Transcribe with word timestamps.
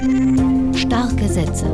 Starke 0.00 1.28
Sätze. 1.28 1.66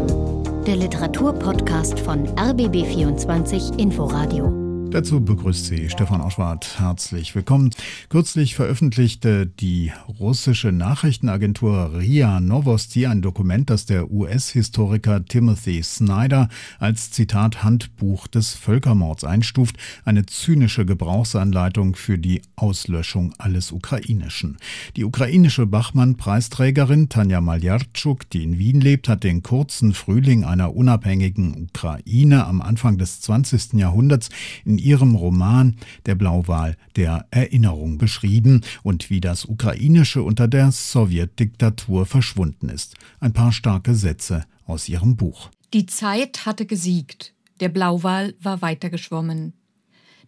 Der 0.67 0.75
Literaturpodcast 0.75 2.01
von 2.01 2.27
RBB24 2.35 3.79
Inforadio. 3.79 4.66
Dazu 4.91 5.21
begrüßt 5.21 5.67
Sie 5.67 5.91
Stefan 5.91 6.21
Oschwart. 6.21 6.79
Herzlich 6.79 7.35
willkommen. 7.35 7.71
Kürzlich 8.09 8.55
veröffentlichte 8.55 9.47
die 9.47 9.93
russische 10.21 10.71
Nachrichtenagentur 10.73 11.93
RIA 11.99 12.41
Novosti 12.41 13.07
ein 13.07 13.21
Dokument, 13.21 13.69
das 13.69 13.85
der 13.85 14.11
US-Historiker 14.11 15.25
Timothy 15.25 15.83
Snyder 15.83 16.49
als 16.79 17.11
Zitat 17.11 17.65
Handbuch 17.65 18.27
des 18.29 18.55
Völkermords 18.55 19.25
einstuft, 19.25 19.77
eine 20.05 20.25
zynische 20.25 20.87
Gebrauchsanleitung 20.87 21.97
für 21.97 22.17
die 22.17 22.41
Auslöschung 22.55 23.35
alles 23.39 23.73
Ukrainischen. 23.73 24.57
Die 24.97 25.05
ukrainische 25.05 25.67
Bachmann-Preisträgerin 25.67 27.09
Tanja 27.09 27.41
Maljarczuk, 27.41 28.31
die 28.31 28.45
in 28.45 28.59
Wien 28.59 28.81
lebt, 28.81 29.09
hat 29.09 29.25
den 29.25 29.43
kurzen 29.43 29.93
Frühling 29.95 30.45
einer 30.45 30.75
unabhängigen 30.75 31.69
Ukraine 31.69 32.47
am 32.47 32.63
Anfang 32.63 32.99
des 32.99 33.21
20. 33.21 33.75
Jahrhunderts 33.75 34.31
in 34.65 34.76
ihrem 34.79 35.15
Roman 35.15 35.77
Der 36.07 36.15
Blauwal 36.15 36.77
der 36.97 37.27
Erinnerung 37.31 37.99
beschrieben 37.99 38.63
und 38.83 39.11
wie 39.11 39.21
das 39.21 39.45
Ukrainische 39.45 40.23
unter 40.23 40.49
der 40.49 40.73
Sowjetdiktatur 40.73 42.07
verschwunden 42.07 42.69
ist. 42.69 42.95
Ein 43.21 43.33
paar 43.33 43.53
starke 43.53 43.95
Sätze 43.95 44.45
aus 44.65 44.89
ihrem 44.89 45.17
Buch. 45.17 45.51
Die 45.73 45.87
Zeit 45.87 46.47
hatte 46.47 46.67
gesiegt. 46.67 47.35
Der 47.61 47.69
Blauwal 47.69 48.35
war 48.41 48.63
weitergeschwommen. 48.63 49.53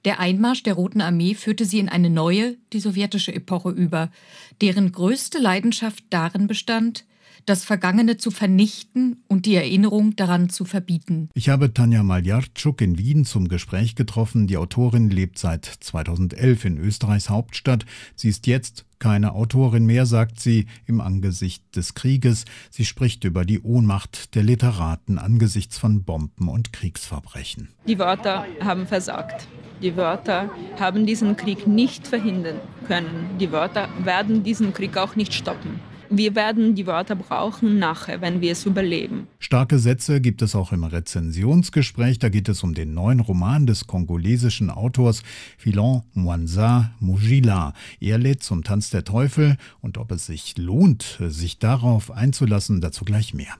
Der 0.04 0.20
Einmarsch 0.20 0.62
der 0.62 0.74
Roten 0.74 1.00
Armee 1.00 1.34
führte 1.34 1.64
sie 1.64 1.80
in 1.80 1.88
eine 1.88 2.10
neue, 2.10 2.56
die 2.72 2.80
sowjetische 2.80 3.34
Epoche 3.34 3.70
über, 3.70 4.10
deren 4.60 4.92
größte 4.92 5.38
Leidenschaft 5.38 6.04
darin 6.10 6.46
bestand, 6.46 7.04
das 7.47 7.65
Vergangene 7.65 8.16
zu 8.16 8.30
vernichten 8.30 9.23
und 9.28 9.47
die 9.47 9.55
Erinnerung 9.55 10.16
daran 10.16 10.48
zu 10.48 10.65
verbieten. 10.65 11.28
Ich 11.34 11.48
habe 11.48 11.72
Tanja 11.72 12.03
Maljarczuk 12.03 12.80
in 12.80 12.98
Wien 12.98 13.25
zum 13.25 13.48
Gespräch 13.48 13.95
getroffen. 13.95 14.47
Die 14.47 14.56
Autorin 14.56 15.11
lebt 15.11 15.39
seit 15.39 15.64
2011 15.64 16.64
in 16.64 16.78
Österreichs 16.78 17.28
Hauptstadt. 17.30 17.84
Sie 18.14 18.28
ist 18.28 18.47
jetzt 18.47 18.84
keine 18.98 19.33
Autorin 19.33 19.86
mehr, 19.86 20.06
sagt 20.06 20.41
sie, 20.41 20.67
im 20.86 21.00
Angesicht 21.00 21.77
des 21.77 21.95
Krieges. 21.95 22.45
Sie 22.70 22.84
spricht 22.84 23.25
über 23.25 23.45
die 23.45 23.61
Ohnmacht 23.61 24.34
der 24.34 24.42
Literaten 24.42 25.19
angesichts 25.19 25.78
von 25.78 26.02
Bomben 26.02 26.48
und 26.48 26.73
Kriegsverbrechen. 26.73 27.69
Die 27.86 27.98
Wörter 27.98 28.47
haben 28.61 28.86
versagt. 28.86 29.47
Die 29.83 29.97
Wörter 29.97 30.50
haben 30.80 31.06
diesen 31.06 31.36
Krieg 31.36 31.67
nicht 31.69 32.08
verhindern 32.08 32.56
können. 32.86 33.39
Die 33.39 33.52
Wörter 33.52 33.89
werden 34.02 34.42
diesen 34.42 34.75
Krieg 34.75 34.97
auch 34.97 35.14
nicht 35.14 35.33
stoppen. 35.33 35.80
Wir 36.11 36.34
werden 36.34 36.75
die 36.75 36.87
Wörter 36.87 37.17
brauchen 37.17 37.78
nachher, 37.78 38.20
wenn 38.20 38.41
wir 38.41 38.53
es 38.53 38.67
überleben. 38.67 39.27
Starke 39.39 39.78
Sätze 39.78 40.20
gibt 40.20 40.42
es 40.42 40.55
auch 40.55 40.73
im 40.73 40.84
Rezensionsgespräch. 40.84 42.19
Da 42.19 42.28
geht 42.28 42.48
es 42.48 42.62
um 42.62 42.75
den 42.75 42.95
neuen 42.95 43.20
Roman 43.20 43.67
des 43.67 43.87
kongolesischen 43.87 44.70
Autors 44.70 45.23
Philon 45.59 46.03
Mwanza 46.14 46.92
Mujila. 47.01 47.75
Er 48.01 48.19
lädt 48.19 48.42
zum 48.42 48.64
Tanz 48.64 48.91
der 48.91 49.05
Teufel 49.05 49.56
und 49.81 49.98
ob 49.98 50.12
es 50.12 50.27
sich 50.27 50.56
lohnt, 50.56 51.19
sich 51.29 51.59
darauf 51.59 52.11
einzulassen, 52.11 52.81
dazu 52.81 53.05
gleich 53.05 53.34
mehr. 53.34 53.55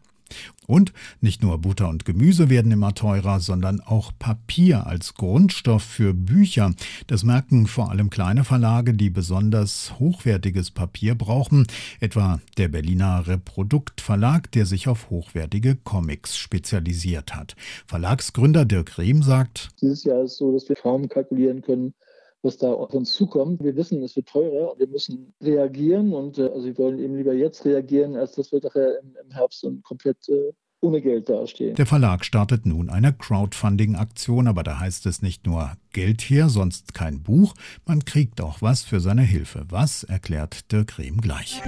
Und 0.67 0.93
nicht 1.23 1.43
nur 1.43 1.57
Butter 1.59 1.89
und 1.89 2.05
Gemüse 2.05 2.51
werden 2.51 2.71
immer 2.71 2.95
teurer, 2.95 3.41
sondern 3.41 3.81
auch 3.81 4.12
Papier 4.19 4.87
als 4.87 5.15
Grundstoff 5.15 5.83
für 5.83 6.12
Bücher. 6.12 6.75
Das 7.07 7.25
merken 7.25 7.67
vor 7.67 7.91
allem 7.91 8.11
kleine 8.11 8.45
Verlage, 8.45 8.93
die 8.93 9.09
besonders 9.09 9.98
hochwertiges 9.98 10.70
Papier 10.70 11.15
brauchen, 11.15 11.67
etwa 12.01 12.41
der 12.59 12.69
Berliner 12.69 13.27
Reprodukt 13.27 14.03
Verlag, 14.03 14.53
der 14.53 14.67
sich 14.67 14.89
auf 14.89 15.09
hochwertige 15.09 15.77
Comics 15.77 16.37
spezialisiert 16.37 17.35
hat. 17.35 17.57
Verlagsgründer 17.87 18.67
Dirk 18.67 18.98
Rehm 18.98 19.23
sagt, 19.23 19.70
Dieses 19.81 20.05
Jahr 20.05 20.23
ist 20.23 20.37
so, 20.37 20.53
dass 20.53 20.69
wir 20.69 20.77
kaum 20.77 21.09
kalkulieren 21.09 21.63
können, 21.63 21.95
was 22.43 22.57
da 22.59 22.73
auf 22.73 22.95
uns 22.95 23.13
zukommt. 23.13 23.63
Wir 23.63 23.77
wissen, 23.77 24.03
es 24.03 24.17
wird 24.17 24.29
teurer 24.29 24.73
und 24.73 24.79
wir 24.79 24.89
müssen 24.89 25.35
reagieren 25.41 26.13
und 26.13 26.39
äh, 26.39 26.49
also 26.49 26.67
wir 26.67 26.79
wollen 26.79 26.99
eben 26.99 27.17
lieber 27.17 27.35
jetzt 27.35 27.65
reagieren, 27.65 28.17
als 28.17 28.33
dass 28.33 28.53
wir 28.53 28.61
nachher 28.63 29.01
im, 29.01 29.17
im 29.25 29.31
Herbst 29.33 29.65
und 29.65 29.83
komplett 29.83 30.29
äh, 30.29 30.53
ohne 30.81 31.01
Geld 31.01 31.29
dastehen. 31.29 31.75
Der 31.75 31.87
Verlag 31.87 32.25
startet 32.25 32.65
nun 32.65 32.89
eine 32.89 33.13
Crowdfunding-Aktion, 33.13 34.47
aber 34.47 34.63
da 34.63 34.79
heißt 34.79 35.07
es 35.07 35.23
nicht 35.23 35.47
nur 35.47 35.73
Geld 35.93 36.23
her, 36.23 36.49
sonst 36.49 36.95
kein 36.95 37.23
Buch, 37.23 37.55
man 37.85 38.05
kriegt 38.05 38.41
auch 38.41 38.63
was 38.63 38.83
für 38.83 39.01
seine 39.01 39.23
Hilfe. 39.23 39.65
Was 39.69 40.05
erklärt 40.05 40.70
Dirk 40.70 40.99
Rehm 40.99 41.20
gleich. 41.20 41.61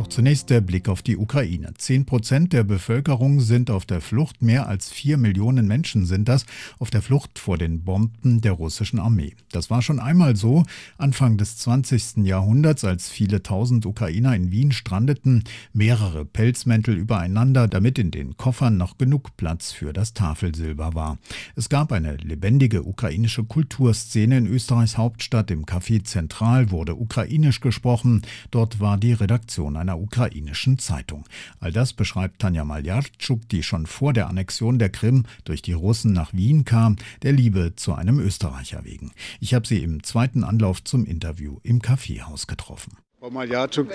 Doch 0.00 0.08
zunächst 0.08 0.48
der 0.48 0.62
Blick 0.62 0.88
auf 0.88 1.02
die 1.02 1.18
Ukraine. 1.18 1.74
Zehn 1.76 2.06
Prozent 2.06 2.54
der 2.54 2.64
Bevölkerung 2.64 3.40
sind 3.40 3.70
auf 3.70 3.84
der 3.84 4.00
Flucht. 4.00 4.40
Mehr 4.40 4.66
als 4.66 4.88
vier 4.88 5.18
Millionen 5.18 5.66
Menschen 5.66 6.06
sind 6.06 6.26
das 6.26 6.46
auf 6.78 6.88
der 6.88 7.02
Flucht 7.02 7.38
vor 7.38 7.58
den 7.58 7.84
Bomben 7.84 8.40
der 8.40 8.52
russischen 8.52 8.98
Armee. 8.98 9.34
Das 9.52 9.68
war 9.68 9.82
schon 9.82 10.00
einmal 10.00 10.36
so 10.36 10.64
Anfang 10.96 11.36
des 11.36 11.58
20. 11.58 12.24
Jahrhunderts, 12.24 12.82
als 12.82 13.10
viele 13.10 13.42
tausend 13.42 13.84
Ukrainer 13.84 14.34
in 14.34 14.50
Wien 14.50 14.72
strandeten, 14.72 15.44
mehrere 15.74 16.24
Pelzmäntel 16.24 16.96
übereinander, 16.96 17.68
damit 17.68 17.98
in 17.98 18.10
den 18.10 18.38
Koffern 18.38 18.78
noch 18.78 18.96
genug 18.96 19.36
Platz 19.36 19.70
für 19.70 19.92
das 19.92 20.14
Tafelsilber 20.14 20.94
war. 20.94 21.18
Es 21.56 21.68
gab 21.68 21.92
eine 21.92 22.16
lebendige 22.16 22.84
ukrainische 22.84 23.44
Kulturszene 23.44 24.38
in 24.38 24.46
Österreichs 24.46 24.96
Hauptstadt. 24.96 25.50
Im 25.50 25.66
Café 25.66 26.02
Zentral 26.04 26.70
wurde 26.70 26.94
ukrainisch 26.94 27.60
gesprochen. 27.60 28.22
Dort 28.50 28.80
war 28.80 28.96
die 28.96 29.12
Redaktion 29.12 29.76
einer 29.76 29.89
einer 29.90 30.00
ukrainischen 30.00 30.78
Zeitung. 30.78 31.24
All 31.58 31.72
das 31.72 31.92
beschreibt 31.92 32.40
Tanja 32.40 32.64
Maljarczuk, 32.64 33.48
die 33.48 33.62
schon 33.62 33.86
vor 33.86 34.12
der 34.12 34.28
Annexion 34.28 34.78
der 34.78 34.88
Krim 34.88 35.24
durch 35.44 35.62
die 35.62 35.72
Russen 35.72 36.12
nach 36.12 36.32
Wien 36.32 36.64
kam, 36.64 36.96
der 37.22 37.32
Liebe 37.32 37.74
zu 37.74 37.94
einem 37.94 38.20
Österreicher 38.20 38.84
wegen. 38.84 39.12
Ich 39.40 39.52
habe 39.52 39.66
sie 39.66 39.82
im 39.82 40.02
zweiten 40.04 40.44
Anlauf 40.44 40.84
zum 40.84 41.04
Interview 41.04 41.58
im 41.64 41.82
Kaffeehaus 41.82 42.46
getroffen. 42.46 42.98
Frau 43.18 43.30
Maljarczuk, 43.30 43.88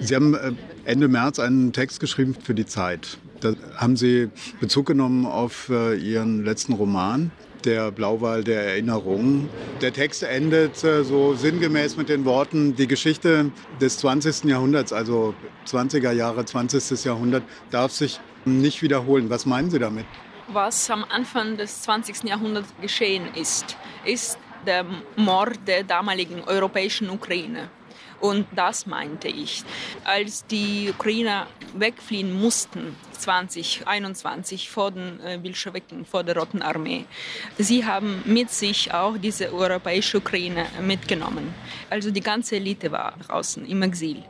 Sie 0.00 0.14
haben 0.14 0.34
äh, 0.34 0.52
Ende 0.84 1.08
März 1.08 1.38
einen 1.38 1.72
Text 1.72 2.00
geschrieben 2.00 2.34
für 2.34 2.54
die 2.54 2.64
Zeit. 2.64 3.18
Da 3.40 3.54
haben 3.76 3.96
Sie 3.96 4.30
Bezug 4.60 4.86
genommen 4.86 5.26
auf 5.26 5.68
äh, 5.68 5.96
Ihren 5.96 6.44
letzten 6.44 6.72
Roman 6.72 7.30
der 7.64 7.90
Blauwal 7.90 8.44
der 8.44 8.62
Erinnerung. 8.62 9.48
Der 9.80 9.92
Text 9.92 10.22
endet 10.22 10.82
äh, 10.84 11.04
so 11.04 11.34
sinngemäß 11.34 11.96
mit 11.96 12.08
den 12.08 12.24
Worten, 12.24 12.74
die 12.76 12.86
Geschichte 12.86 13.50
des 13.80 13.98
20. 13.98 14.44
Jahrhunderts, 14.44 14.92
also 14.92 15.34
20er 15.66 16.12
Jahre, 16.12 16.44
20. 16.44 17.04
Jahrhundert, 17.04 17.42
darf 17.70 17.92
sich 17.92 18.20
nicht 18.44 18.82
wiederholen. 18.82 19.30
Was 19.30 19.46
meinen 19.46 19.70
Sie 19.70 19.78
damit? 19.78 20.06
Was 20.48 20.90
am 20.90 21.04
Anfang 21.04 21.56
des 21.56 21.82
20. 21.82 22.24
Jahrhunderts 22.24 22.72
geschehen 22.80 23.26
ist, 23.34 23.76
ist 24.04 24.38
der 24.66 24.84
Mord 25.16 25.58
der 25.66 25.84
damaligen 25.84 26.42
europäischen 26.44 27.10
Ukraine. 27.10 27.70
Und 28.20 28.46
das 28.54 28.86
meinte 28.86 29.28
ich. 29.28 29.64
Als 30.04 30.46
die 30.46 30.90
Ukrainer 30.90 31.48
wegfliehen 31.74 32.32
mussten, 32.32 32.96
2021 33.22 34.68
vor 34.68 34.90
den 34.90 35.20
äh, 35.20 35.38
Bolschewiken, 35.38 36.04
vor 36.04 36.24
der 36.24 36.36
Roten 36.36 36.60
Armee. 36.60 37.04
Sie 37.58 37.84
haben 37.84 38.22
mit 38.24 38.50
sich 38.50 38.92
auch 38.92 39.16
diese 39.16 39.52
europäische 39.52 40.18
Ukraine 40.18 40.66
mitgenommen. 40.80 41.54
Also 41.88 42.10
die 42.10 42.20
ganze 42.20 42.56
Elite 42.56 42.90
war 42.90 43.14
draußen 43.26 43.64
im 43.66 43.82
Exil. 43.82 44.22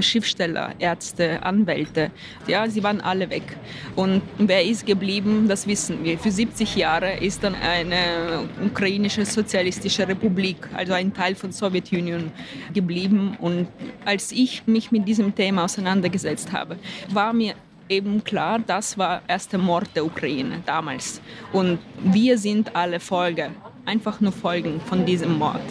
Schriftsteller, 0.00 0.74
Ärzte, 0.78 1.42
Anwälte, 1.42 2.10
ja, 2.46 2.68
sie 2.68 2.82
waren 2.82 3.00
alle 3.00 3.28
weg. 3.28 3.56
Und 3.96 4.22
wer 4.38 4.64
ist 4.64 4.86
geblieben, 4.86 5.46
das 5.48 5.66
wissen 5.66 6.02
wir. 6.02 6.18
Für 6.18 6.30
70 6.30 6.76
Jahre 6.76 7.18
ist 7.18 7.44
dann 7.44 7.54
eine 7.54 8.48
ukrainische 8.64 9.24
sozialistische 9.26 10.08
Republik, 10.08 10.56
also 10.74 10.94
ein 10.94 11.12
Teil 11.12 11.34
von 11.34 11.52
Sowjetunion, 11.52 12.32
geblieben. 12.72 13.36
Und 13.40 13.68
als 14.04 14.32
ich 14.32 14.66
mich 14.66 14.90
mit 14.90 15.06
diesem 15.06 15.34
Thema 15.34 15.64
auseinandergesetzt 15.64 16.52
habe, 16.52 16.78
war 17.10 17.32
mir 17.32 17.54
eben 17.88 18.22
klar, 18.24 18.58
das 18.58 18.96
war 18.98 19.22
der 19.48 19.58
Mord 19.58 19.88
der 19.94 20.04
Ukraine 20.04 20.62
damals. 20.66 21.20
Und 21.52 21.78
wir 22.02 22.38
sind 22.38 22.74
alle 22.74 23.00
Folge, 23.00 23.50
einfach 23.84 24.20
nur 24.20 24.32
Folgen 24.32 24.80
von 24.80 25.04
diesem 25.06 25.38
Mord. 25.38 25.62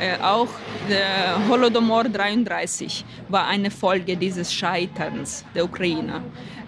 Äh, 0.00 0.22
auch 0.22 0.48
der 0.88 1.48
Holodomor 1.48 2.04
33 2.04 3.04
war 3.28 3.46
eine 3.46 3.70
Folge 3.70 4.16
dieses 4.16 4.52
Scheiterns 4.52 5.44
der 5.54 5.64
Ukraine. 5.64 6.22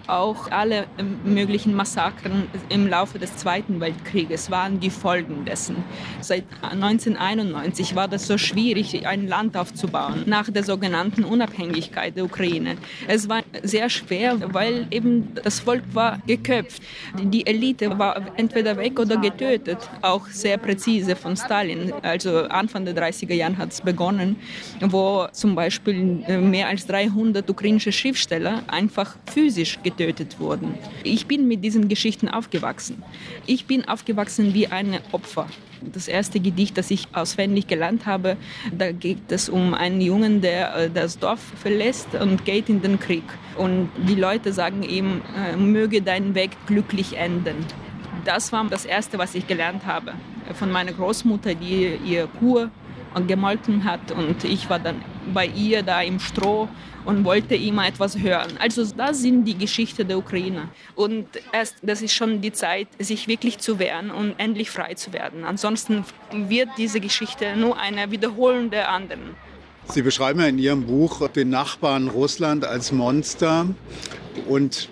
Auch 0.07 0.51
alle 0.51 0.85
möglichen 1.23 1.73
Massakren 1.73 2.47
im 2.69 2.87
Laufe 2.87 3.19
des 3.19 3.37
Zweiten 3.37 3.79
Weltkrieges 3.79 4.51
waren 4.51 4.79
die 4.79 4.89
Folgen 4.89 5.45
dessen. 5.45 5.77
Seit 6.19 6.43
1991 6.61 7.95
war 7.95 8.07
das 8.07 8.27
so 8.27 8.37
schwierig, 8.37 9.05
ein 9.07 9.27
Land 9.27 9.55
aufzubauen 9.55 10.23
nach 10.25 10.49
der 10.49 10.63
sogenannten 10.63 11.23
Unabhängigkeit 11.23 12.17
der 12.17 12.25
Ukraine. 12.25 12.75
Es 13.07 13.29
war 13.29 13.43
sehr 13.61 13.89
schwer, 13.89 14.37
weil 14.53 14.87
eben 14.91 15.33
das 15.41 15.59
Volk 15.61 15.83
war 15.93 16.19
geköpft. 16.27 16.81
Die 17.21 17.45
Elite 17.45 17.97
war 17.97 18.21
entweder 18.37 18.77
weg 18.77 18.99
oder 18.99 19.17
getötet, 19.17 19.77
auch 20.01 20.27
sehr 20.27 20.57
präzise 20.57 21.15
von 21.15 21.37
Stalin. 21.37 21.93
Also 22.01 22.43
Anfang 22.43 22.85
der 22.85 22.95
30er 22.95 23.33
Jahre 23.33 23.57
hat 23.57 23.71
es 23.71 23.81
begonnen, 23.81 24.35
wo 24.81 25.27
zum 25.31 25.55
Beispiel 25.55 26.23
äh, 26.27 26.37
mehr 26.37 26.67
als 26.67 26.85
300 26.87 27.49
ukrainische 27.49 27.91
Schriftsteller 27.91 28.63
einfach 28.67 29.15
physisch 29.25 29.77
getötet 29.81 29.92
wurden. 30.39 30.75
Ich 31.03 31.27
bin 31.27 31.47
mit 31.47 31.63
diesen 31.63 31.87
Geschichten 31.87 32.27
aufgewachsen. 32.27 33.03
Ich 33.45 33.65
bin 33.65 33.87
aufgewachsen 33.87 34.53
wie 34.53 34.67
ein 34.67 34.99
Opfer. 35.11 35.47
Das 35.81 36.07
erste 36.07 36.39
Gedicht, 36.39 36.77
das 36.77 36.91
ich 36.91 37.07
auswendig 37.13 37.67
gelernt 37.67 38.05
habe, 38.05 38.37
da 38.71 38.91
geht 38.91 39.31
es 39.31 39.49
um 39.49 39.73
einen 39.73 39.99
Jungen, 39.99 40.41
der 40.41 40.75
äh, 40.75 40.89
das 40.89 41.19
Dorf 41.19 41.41
verlässt 41.41 42.15
und 42.15 42.45
geht 42.45 42.69
in 42.69 42.81
den 42.81 42.99
Krieg. 42.99 43.23
Und 43.57 43.89
die 44.07 44.15
Leute 44.15 44.53
sagen 44.53 44.83
ihm, 44.83 45.21
äh, 45.35 45.57
möge 45.57 46.01
dein 46.01 46.35
Weg 46.35 46.51
glücklich 46.67 47.17
enden. 47.17 47.65
Das 48.23 48.53
war 48.53 48.65
das 48.69 48.85
Erste, 48.85 49.17
was 49.17 49.35
ich 49.35 49.45
gelernt 49.47 49.85
habe 49.85 50.13
von 50.53 50.71
meiner 50.71 50.91
Großmutter, 50.91 51.55
die 51.55 51.97
ihr 52.05 52.27
Kuh 52.39 52.69
gemolken 53.27 53.83
hat 53.83 54.11
und 54.11 54.43
ich 54.43 54.69
war 54.69 54.79
dann 54.79 55.01
bei 55.33 55.45
ihr 55.47 55.83
da 55.83 56.01
im 56.01 56.19
Stroh 56.19 56.67
und 57.05 57.23
wollte 57.23 57.55
immer 57.55 57.87
etwas 57.87 58.17
hören. 58.17 58.51
Also 58.59 58.85
das 58.85 59.21
sind 59.21 59.45
die 59.45 59.57
Geschichten 59.57 60.07
der 60.07 60.17
Ukraine. 60.17 60.69
Und 60.95 61.27
erst, 61.51 61.75
das 61.81 62.01
ist 62.01 62.13
schon 62.13 62.41
die 62.41 62.51
Zeit, 62.51 62.87
sich 62.99 63.27
wirklich 63.27 63.57
zu 63.59 63.79
wehren 63.79 64.09
und 64.11 64.35
endlich 64.37 64.69
frei 64.69 64.93
zu 64.93 65.13
werden. 65.13 65.43
Ansonsten 65.43 66.05
wird 66.31 66.69
diese 66.77 66.99
Geschichte 66.99 67.55
nur 67.55 67.77
eine 67.79 68.09
Wiederholung 68.11 68.69
der 68.69 68.89
anderen. 68.89 69.35
Sie 69.89 70.01
beschreiben 70.01 70.39
ja 70.39 70.47
in 70.47 70.57
Ihrem 70.57 70.85
Buch 70.85 71.27
den 71.29 71.49
Nachbarn 71.49 72.07
Russland 72.07 72.65
als 72.65 72.91
Monster. 72.91 73.67
Und 74.47 74.89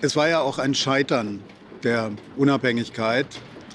es 0.00 0.16
war 0.16 0.28
ja 0.28 0.40
auch 0.40 0.58
ein 0.58 0.74
Scheitern 0.74 1.40
der 1.84 2.10
Unabhängigkeit. 2.36 3.26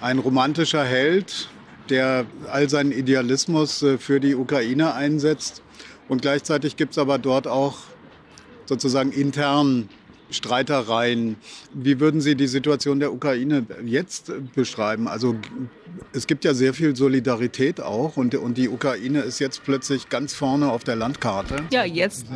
Ein 0.01 0.19
romantischer 0.19 0.83
Held, 0.83 1.49
der 1.89 2.25
all 2.51 2.69
seinen 2.69 2.91
Idealismus 2.91 3.83
äh, 3.83 3.97
für 3.97 4.19
die 4.19 4.35
Ukraine 4.35 4.93
einsetzt. 4.93 5.61
Und 6.07 6.21
gleichzeitig 6.21 6.75
gibt 6.75 6.93
es 6.93 6.97
aber 6.97 7.17
dort 7.17 7.47
auch 7.47 7.77
sozusagen 8.65 9.11
intern 9.11 9.89
Streitereien. 10.31 11.37
Wie 11.73 11.99
würden 11.99 12.21
Sie 12.21 12.35
die 12.35 12.47
Situation 12.47 12.99
der 12.99 13.13
Ukraine 13.13 13.65
jetzt 13.83 14.31
beschreiben? 14.55 15.07
Also 15.07 15.35
es 16.13 16.27
gibt 16.27 16.45
ja 16.45 16.53
sehr 16.53 16.73
viel 16.73 16.95
Solidarität 16.95 17.81
auch 17.81 18.17
und, 18.17 18.35
und 18.35 18.57
die 18.57 18.69
Ukraine 18.69 19.21
ist 19.21 19.39
jetzt 19.39 19.63
plötzlich 19.63 20.09
ganz 20.09 20.33
vorne 20.33 20.71
auf 20.71 20.83
der 20.83 20.95
Landkarte. 20.95 21.63
Ja, 21.71 21.83
jetzt 21.83 22.27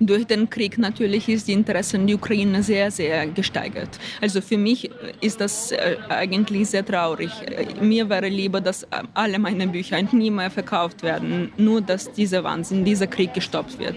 durch 0.00 0.26
den 0.26 0.48
Krieg 0.50 0.78
natürlich 0.78 1.28
ist 1.28 1.48
die 1.48 1.52
Interesse 1.52 1.96
in 1.96 2.06
der 2.06 2.16
Ukraine 2.16 2.62
sehr, 2.62 2.90
sehr 2.90 3.26
gesteigert. 3.26 3.88
Also 4.20 4.40
für 4.40 4.58
mich 4.58 4.90
ist 5.20 5.40
das 5.40 5.72
äh, 5.72 5.96
eigentlich 6.08 6.68
sehr 6.68 6.84
traurig. 6.84 7.30
Mir 7.80 8.08
wäre 8.08 8.28
lieber, 8.28 8.60
dass 8.60 8.86
alle 9.14 9.38
meine 9.38 9.66
Bücher 9.66 10.00
nie 10.12 10.30
mehr 10.30 10.50
verkauft 10.50 11.02
werden, 11.02 11.52
nur 11.56 11.80
dass 11.80 12.12
dieser 12.12 12.44
Wahnsinn, 12.44 12.84
dieser 12.84 13.06
Krieg 13.06 13.34
gestoppt 13.34 13.78
wird. 13.78 13.96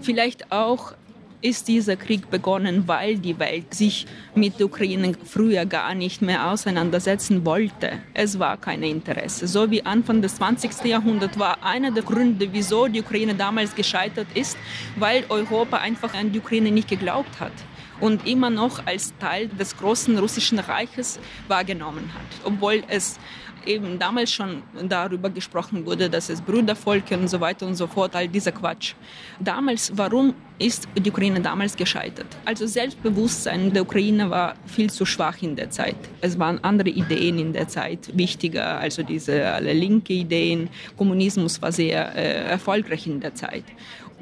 Vielleicht 0.00 0.50
auch 0.50 0.94
ist 1.42 1.68
dieser 1.68 1.96
Krieg 1.96 2.30
begonnen, 2.30 2.84
weil 2.86 3.18
die 3.18 3.38
Welt 3.38 3.74
sich 3.74 4.06
mit 4.34 4.58
der 4.58 4.66
Ukraine 4.66 5.12
früher 5.24 5.66
gar 5.66 5.94
nicht 5.94 6.22
mehr 6.22 6.50
auseinandersetzen 6.50 7.44
wollte. 7.44 7.98
Es 8.14 8.38
war 8.38 8.56
kein 8.56 8.82
Interesse. 8.82 9.46
So 9.46 9.70
wie 9.70 9.84
Anfang 9.84 10.22
des 10.22 10.36
20. 10.36 10.84
Jahrhunderts 10.84 11.38
war 11.38 11.62
einer 11.62 11.90
der 11.90 12.04
Gründe, 12.04 12.48
wieso 12.52 12.86
die 12.86 13.00
Ukraine 13.00 13.34
damals 13.34 13.74
gescheitert 13.74 14.28
ist, 14.34 14.56
weil 14.96 15.24
Europa 15.28 15.78
einfach 15.78 16.14
an 16.14 16.32
die 16.32 16.38
Ukraine 16.38 16.70
nicht 16.70 16.88
geglaubt 16.88 17.40
hat 17.40 17.52
und 18.00 18.26
immer 18.26 18.50
noch 18.50 18.86
als 18.86 19.12
Teil 19.18 19.48
des 19.48 19.76
großen 19.76 20.18
russischen 20.18 20.58
Reiches 20.58 21.18
wahrgenommen 21.48 22.10
hat, 22.14 22.44
obwohl 22.44 22.82
es 22.88 23.18
eben 23.66 23.98
damals 23.98 24.32
schon 24.32 24.62
darüber 24.88 25.30
gesprochen 25.30 25.84
wurde, 25.86 26.08
dass 26.08 26.28
es 26.28 26.40
Brüdervolke 26.40 27.16
und 27.16 27.28
so 27.28 27.40
weiter 27.40 27.66
und 27.66 27.76
so 27.76 27.86
fort, 27.86 28.14
all 28.14 28.28
dieser 28.28 28.52
Quatsch. 28.52 28.94
Damals, 29.40 29.92
warum 29.94 30.34
ist 30.58 30.88
die 30.96 31.10
Ukraine 31.10 31.40
damals 31.40 31.76
gescheitert? 31.76 32.26
Also 32.44 32.66
Selbstbewusstsein 32.66 33.72
der 33.72 33.82
Ukraine 33.82 34.30
war 34.30 34.54
viel 34.66 34.90
zu 34.90 35.04
schwach 35.04 35.42
in 35.42 35.56
der 35.56 35.70
Zeit. 35.70 35.96
Es 36.20 36.38
waren 36.38 36.62
andere 36.62 36.90
Ideen 36.90 37.38
in 37.38 37.52
der 37.52 37.68
Zeit 37.68 38.10
wichtiger, 38.16 38.78
also 38.78 39.02
diese 39.02 39.46
alle 39.52 39.72
linke 39.72 40.12
Ideen. 40.12 40.68
Kommunismus 40.96 41.60
war 41.60 41.72
sehr 41.72 42.14
äh, 42.14 42.50
erfolgreich 42.50 43.06
in 43.06 43.20
der 43.20 43.34
Zeit. 43.34 43.64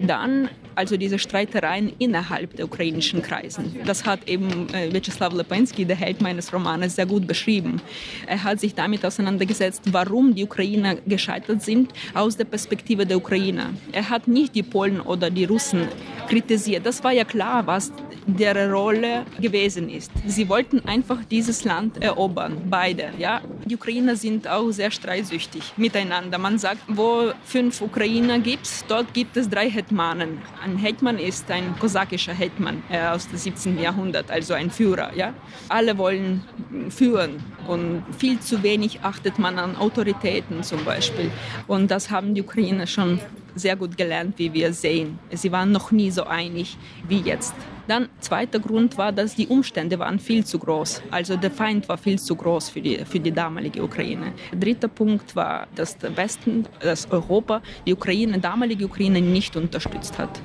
Dann 0.01 0.49
also 0.75 0.97
diese 0.97 1.19
Streitereien 1.19 1.93
innerhalb 1.99 2.57
der 2.57 2.65
ukrainischen 2.65 3.23
Kreisen. 3.23 3.77
Das 3.85 4.07
hat 4.07 4.29
eben 4.29 4.73
äh, 4.73 4.93
Vyacheslav 4.93 5.35
Lepensky, 5.35 5.85
der 5.85 5.97
Held 5.97 6.23
meines 6.23 6.53
Romanes, 6.53 6.97
sehr 6.97 7.07
gut 7.07 7.27
beschrieben. 7.27 7.83
Er 8.27 8.43
hat 8.43 8.61
sich 8.61 8.75
damit 8.75 9.05
auseinandergesetzt, 9.05 9.83
warum 9.93 10.35
die 10.35 10.45
Ukrainer 10.45 10.95
gescheitert 11.07 11.63
sind 11.63 11.93
aus 12.15 12.37
der 12.37 12.45
Perspektive 12.45 13.05
der 13.05 13.19
Ukrainer. 13.19 13.71
Er 13.93 14.09
hat 14.09 14.27
nicht 14.27 14.55
die 14.55 14.63
Polen 14.63 15.01
oder 15.01 15.29
die 15.29 15.45
Russen 15.45 15.89
kritisiert. 16.29 16.87
Das 16.87 17.03
war 17.05 17.13
ja 17.13 17.25
klar, 17.25 17.67
was 17.67 17.93
deren 18.27 18.71
Rolle 18.71 19.25
gewesen 19.41 19.89
ist. 19.89 20.11
Sie 20.27 20.49
wollten 20.49 20.81
einfach 20.87 21.25
dieses 21.25 21.65
Land 21.65 22.03
erobern, 22.03 22.57
beide. 22.69 23.11
Ja? 23.19 23.41
Die 23.65 23.75
Ukrainer 23.75 24.17
sind 24.17 24.47
auch 24.49 24.71
sehr 24.71 24.91
streitsüchtig 24.91 25.73
miteinander. 25.77 26.39
Man 26.39 26.59
sagt, 26.59 26.83
wo 26.89 27.33
fünf 27.45 27.81
Ukrainer 27.81 28.39
gibt, 28.39 28.69
dort 28.89 29.13
gibt 29.15 29.37
es 29.37 29.49
drei 29.49 29.71
Hetmanen. 29.91 30.39
Ein 30.63 30.77
Hetman 30.77 31.19
ist 31.19 31.51
ein 31.51 31.77
kosakischer 31.81 32.33
Hetman 32.33 32.83
äh, 32.91 33.09
aus 33.09 33.29
dem 33.29 33.39
17. 33.39 33.79
Jahrhundert, 33.79 34.31
also 34.31 34.55
ein 34.55 34.71
Führer. 34.71 35.13
Ja? 35.17 35.35
Alle 35.69 35.99
wollen 35.99 36.45
führen 36.91 37.43
und 37.67 38.05
viel 38.17 38.39
zu 38.39 38.63
wenig 38.63 39.01
achtet 39.03 39.41
man 39.41 39.59
an 39.59 39.75
Autoritäten 39.77 40.63
zum 40.63 40.85
Beispiel. 40.85 41.33
Und 41.67 41.91
das 41.91 42.11
haben 42.11 42.35
die 42.35 42.43
Ukrainer 42.43 42.87
schon 42.87 43.21
sehr 43.55 43.77
gut 43.77 43.97
gelernt, 43.97 44.39
wie 44.39 44.53
wir 44.53 44.73
sehen. 44.73 45.19
Sie 45.33 45.51
waren 45.53 45.73
noch 45.73 45.91
nie 45.91 46.11
so 46.11 46.25
einig 46.25 46.77
wie 47.09 47.21
jetzt. 47.21 47.55
Dann 47.89 48.09
zweiter 48.21 48.61
Grund 48.61 48.97
war, 48.99 49.11
dass 49.11 49.35
die 49.35 49.49
Umstände 49.49 49.99
waren 49.99 50.21
viel 50.21 50.45
zu 50.45 50.59
groß. 50.59 51.03
Also 51.11 51.37
der 51.37 51.51
Feind 51.51 51.89
war 51.89 51.99
viel 51.99 52.19
zu 52.19 52.37
groß 52.37 52.69
für 52.69 52.81
die, 52.81 52.99
für 53.05 53.19
die 53.19 53.33
damalige 53.33 53.83
Ukraine. 53.83 54.33
Dritter 54.59 54.89
Punkt 54.89 55.35
war, 55.35 55.67
dass 55.75 55.99
der 55.99 56.17
Westen, 56.17 56.67
dass 56.81 57.11
Europa 57.11 57.63
die 57.87 57.93
Ukraine, 57.93 58.39
damalige 58.39 58.85
Ukraine 58.85 59.21
nicht 59.21 59.57
unterstützt 59.57 60.19
hat. 60.19 60.41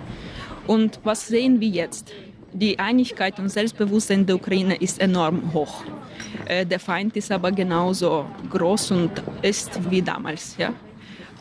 Und 0.65 0.99
was 1.03 1.27
sehen 1.27 1.59
wir 1.59 1.69
jetzt? 1.69 2.11
Die 2.51 2.79
Einigkeit 2.79 3.37
und 3.37 3.49
Selbstbewusstsein 3.49 4.25
der 4.25 4.37
Ukraine 4.37 4.75
ist 4.77 4.99
enorm 4.99 5.53
hoch. 5.53 5.83
Äh, 6.45 6.65
der 6.65 6.79
Feind 6.79 7.15
ist 7.15 7.31
aber 7.31 7.51
genauso 7.51 8.25
groß 8.49 8.91
und 8.91 9.11
ist 9.41 9.79
wie 9.91 10.01
damals. 10.01 10.55
Ja? 10.57 10.73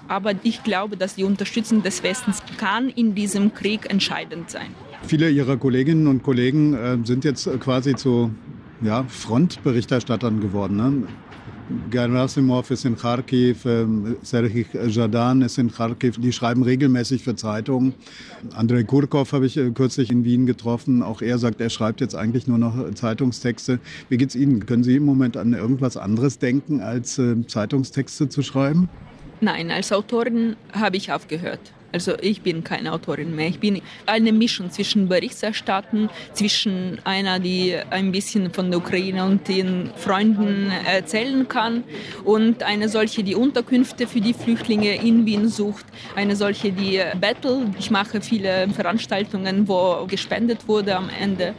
Aber 0.08 0.32
ich 0.42 0.62
glaube, 0.62 0.96
dass 0.96 1.14
die 1.14 1.24
Unterstützung 1.24 1.82
des 1.82 2.02
Westens 2.02 2.42
kann 2.58 2.88
in 2.88 3.14
diesem 3.14 3.54
Krieg 3.54 3.90
entscheidend 3.90 4.50
sein. 4.50 4.68
Viele 5.06 5.30
Ihrer 5.30 5.56
Kolleginnen 5.56 6.06
und 6.06 6.22
Kollegen 6.22 6.74
äh, 6.74 6.98
sind 7.04 7.24
jetzt 7.24 7.48
quasi 7.60 7.94
zu 7.94 8.30
ja, 8.82 9.04
Frontberichterstattern 9.04 10.40
geworden. 10.40 10.76
Ne? 10.76 11.06
Gerasimov 11.90 12.70
ist 12.70 12.84
in 12.84 12.96
Kharkiv, 12.96 13.64
äh, 13.64 13.86
Serhii 14.22 14.66
Jadan 14.88 15.40
ist 15.40 15.56
in 15.58 15.72
Kharkiv. 15.72 16.18
Die 16.18 16.32
schreiben 16.32 16.62
regelmäßig 16.62 17.24
für 17.24 17.36
Zeitungen. 17.36 17.94
Andrei 18.54 18.82
Kurkov 18.82 19.32
habe 19.32 19.46
ich 19.46 19.56
äh, 19.56 19.70
kürzlich 19.70 20.10
in 20.10 20.24
Wien 20.24 20.44
getroffen. 20.44 21.02
Auch 21.02 21.22
er 21.22 21.38
sagt, 21.38 21.60
er 21.60 21.70
schreibt 21.70 22.00
jetzt 22.00 22.14
eigentlich 22.14 22.46
nur 22.46 22.58
noch 22.58 22.92
Zeitungstexte. 22.94 23.78
Wie 24.10 24.18
geht 24.18 24.30
es 24.30 24.36
Ihnen? 24.36 24.66
Können 24.66 24.84
Sie 24.84 24.96
im 24.96 25.04
Moment 25.04 25.36
an 25.38 25.54
irgendwas 25.54 25.96
anderes 25.96 26.38
denken, 26.38 26.80
als 26.80 27.18
äh, 27.18 27.46
Zeitungstexte 27.46 28.28
zu 28.28 28.42
schreiben? 28.42 28.90
Nein, 29.44 29.70
als 29.70 29.92
Autorin 29.92 30.56
habe 30.72 30.96
ich 30.96 31.12
aufgehört. 31.12 31.60
Also 31.92 32.14
ich 32.22 32.40
bin 32.40 32.64
keine 32.64 32.92
Autorin 32.92 33.36
mehr. 33.36 33.48
Ich 33.48 33.60
bin 33.60 33.82
eine 34.06 34.32
Mischung 34.32 34.70
zwischen 34.70 35.06
Berichterstatten, 35.06 36.08
zwischen 36.32 36.98
einer, 37.04 37.38
die 37.38 37.76
ein 37.90 38.10
bisschen 38.10 38.50
von 38.54 38.70
der 38.70 38.80
Ukraine 38.80 39.22
und 39.26 39.46
den 39.46 39.90
Freunden 39.96 40.72
erzählen 40.86 41.46
kann 41.46 41.84
und 42.24 42.62
eine 42.62 42.88
solche, 42.88 43.22
die 43.22 43.34
Unterkünfte 43.34 44.06
für 44.06 44.22
die 44.22 44.32
Flüchtlinge 44.32 44.94
in 44.94 45.26
Wien 45.26 45.46
sucht, 45.48 45.84
eine 46.16 46.36
solche, 46.36 46.72
die 46.72 47.00
Battle. 47.20 47.66
Ich 47.78 47.90
mache 47.90 48.22
viele 48.22 48.66
Veranstaltungen, 48.70 49.68
wo 49.68 50.06
gespendet 50.06 50.66
wurde 50.66 50.96
am 50.96 51.10
Ende. 51.20 51.54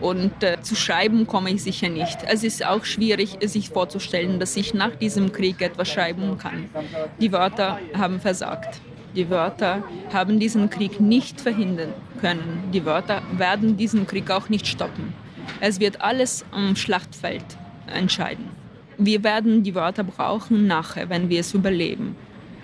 Und 0.00 0.42
äh, 0.42 0.60
zu 0.62 0.76
schreiben 0.76 1.26
komme 1.26 1.50
ich 1.50 1.62
sicher 1.62 1.88
nicht. 1.88 2.18
Es 2.26 2.44
ist 2.44 2.64
auch 2.64 2.84
schwierig, 2.84 3.38
sich 3.42 3.70
vorzustellen, 3.70 4.38
dass 4.38 4.56
ich 4.56 4.74
nach 4.74 4.94
diesem 4.96 5.32
Krieg 5.32 5.60
etwas 5.60 5.88
schreiben 5.88 6.38
kann. 6.38 6.68
Die 7.20 7.32
Wörter 7.32 7.78
haben 7.96 8.20
versagt. 8.20 8.80
Die 9.16 9.30
Wörter 9.30 9.82
haben 10.12 10.38
diesen 10.38 10.70
Krieg 10.70 11.00
nicht 11.00 11.40
verhindern 11.40 11.92
können. 12.20 12.70
Die 12.72 12.84
Wörter 12.84 13.22
werden 13.32 13.76
diesen 13.76 14.06
Krieg 14.06 14.30
auch 14.30 14.48
nicht 14.48 14.66
stoppen. 14.66 15.14
Es 15.60 15.80
wird 15.80 16.00
alles 16.00 16.44
am 16.52 16.76
Schlachtfeld 16.76 17.44
entscheiden. 17.92 18.50
Wir 18.98 19.24
werden 19.24 19.62
die 19.62 19.74
Wörter 19.74 20.04
brauchen 20.04 20.66
nachher, 20.66 21.08
wenn 21.08 21.28
wir 21.28 21.40
es 21.40 21.54
überleben. 21.54 22.16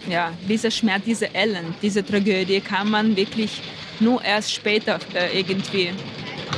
Ja, 0.09 0.33
dieser 0.49 0.71
Schmerz, 0.71 1.05
diese 1.05 1.27
Elend, 1.33 1.77
diese 1.81 2.05
Tragödie 2.05 2.61
kann 2.61 2.91
man 2.91 3.17
wirklich 3.17 3.63
nur 4.01 4.23
erst 4.23 4.53
später 4.53 4.99
äh, 5.15 5.39
irgendwie 5.39 5.91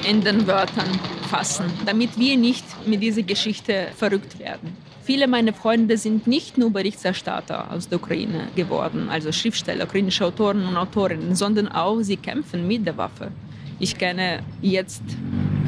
in 0.09 0.21
den 0.23 0.47
Wörtern 0.47 0.89
fassen, 1.29 1.67
damit 1.85 2.19
wir 2.19 2.37
nicht 2.37 2.65
mit 2.87 3.03
dieser 3.03 3.23
Geschichte 3.23 3.89
verrückt 3.97 4.39
werden. 4.39 4.77
Viele 5.03 5.29
meiner 5.29 5.53
Freunde 5.53 5.97
sind 5.99 6.27
nicht 6.27 6.59
nur 6.59 6.71
Berichterstatter 6.71 7.71
aus 7.73 7.89
der 7.89 7.99
Ukraine 7.99 8.49
geworden, 8.57 9.09
also 9.09 9.31
Schriftsteller, 9.33 9.85
ukrainische 9.85 10.25
Autoren 10.25 10.67
und 10.67 10.77
Autorinnen, 10.77 11.35
sondern 11.35 11.69
auch 11.69 12.01
sie 12.03 12.17
kämpfen 12.17 12.67
mit 12.67 12.87
der 12.87 12.97
Waffe. 12.97 13.31
Ich 13.79 13.97
kenne 13.99 14.41
jetzt 14.63 15.03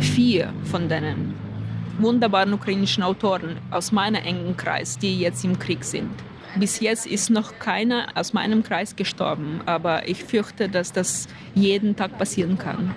vier 0.00 0.52
von 0.64 0.88
denen 0.88 1.35
wunderbaren 1.99 2.52
ukrainischen 2.52 3.02
Autoren 3.02 3.57
aus 3.71 3.92
meinem 3.92 4.23
engen 4.25 4.57
Kreis, 4.57 4.99
die 4.99 5.18
jetzt 5.18 5.45
im 5.45 5.59
Krieg 5.59 5.85
sind. 5.85 6.11
Bis 6.57 6.80
jetzt 6.80 7.07
ist 7.07 7.30
noch 7.30 7.59
keiner 7.59 8.09
aus 8.14 8.33
meinem 8.33 8.62
Kreis 8.62 8.97
gestorben, 8.97 9.61
aber 9.66 10.09
ich 10.09 10.25
fürchte, 10.25 10.68
dass 10.68 10.92
das 10.92 11.28
jeden 11.54 11.95
Tag 11.95 12.16
passieren 12.18 12.57
kann. 12.57 12.95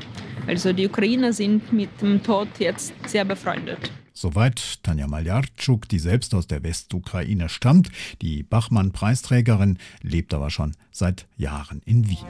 Also 0.48 0.74
die 0.74 0.88
Ukrainer 0.88 1.34
sind 1.34 1.72
mit 1.72 1.90
dem 2.02 2.22
Tod 2.24 2.48
jetzt 2.60 2.94
sehr 3.08 3.26
befreundet. 3.26 3.92
Soweit 4.14 4.84
Tanja 4.84 5.08
Maljarczuk, 5.08 5.88
die 5.88 6.00
selbst 6.00 6.36
aus 6.36 6.46
der 6.46 6.64
Westukraine 6.64 7.50
stammt. 7.50 7.90
Die 8.22 8.44
Bachmann-Preisträgerin 8.44 9.78
lebt 10.02 10.34
aber 10.34 10.50
schon 10.50 10.74
seit 10.92 11.28
Jahren 11.38 11.82
in 11.86 12.08
Wien. 12.10 12.26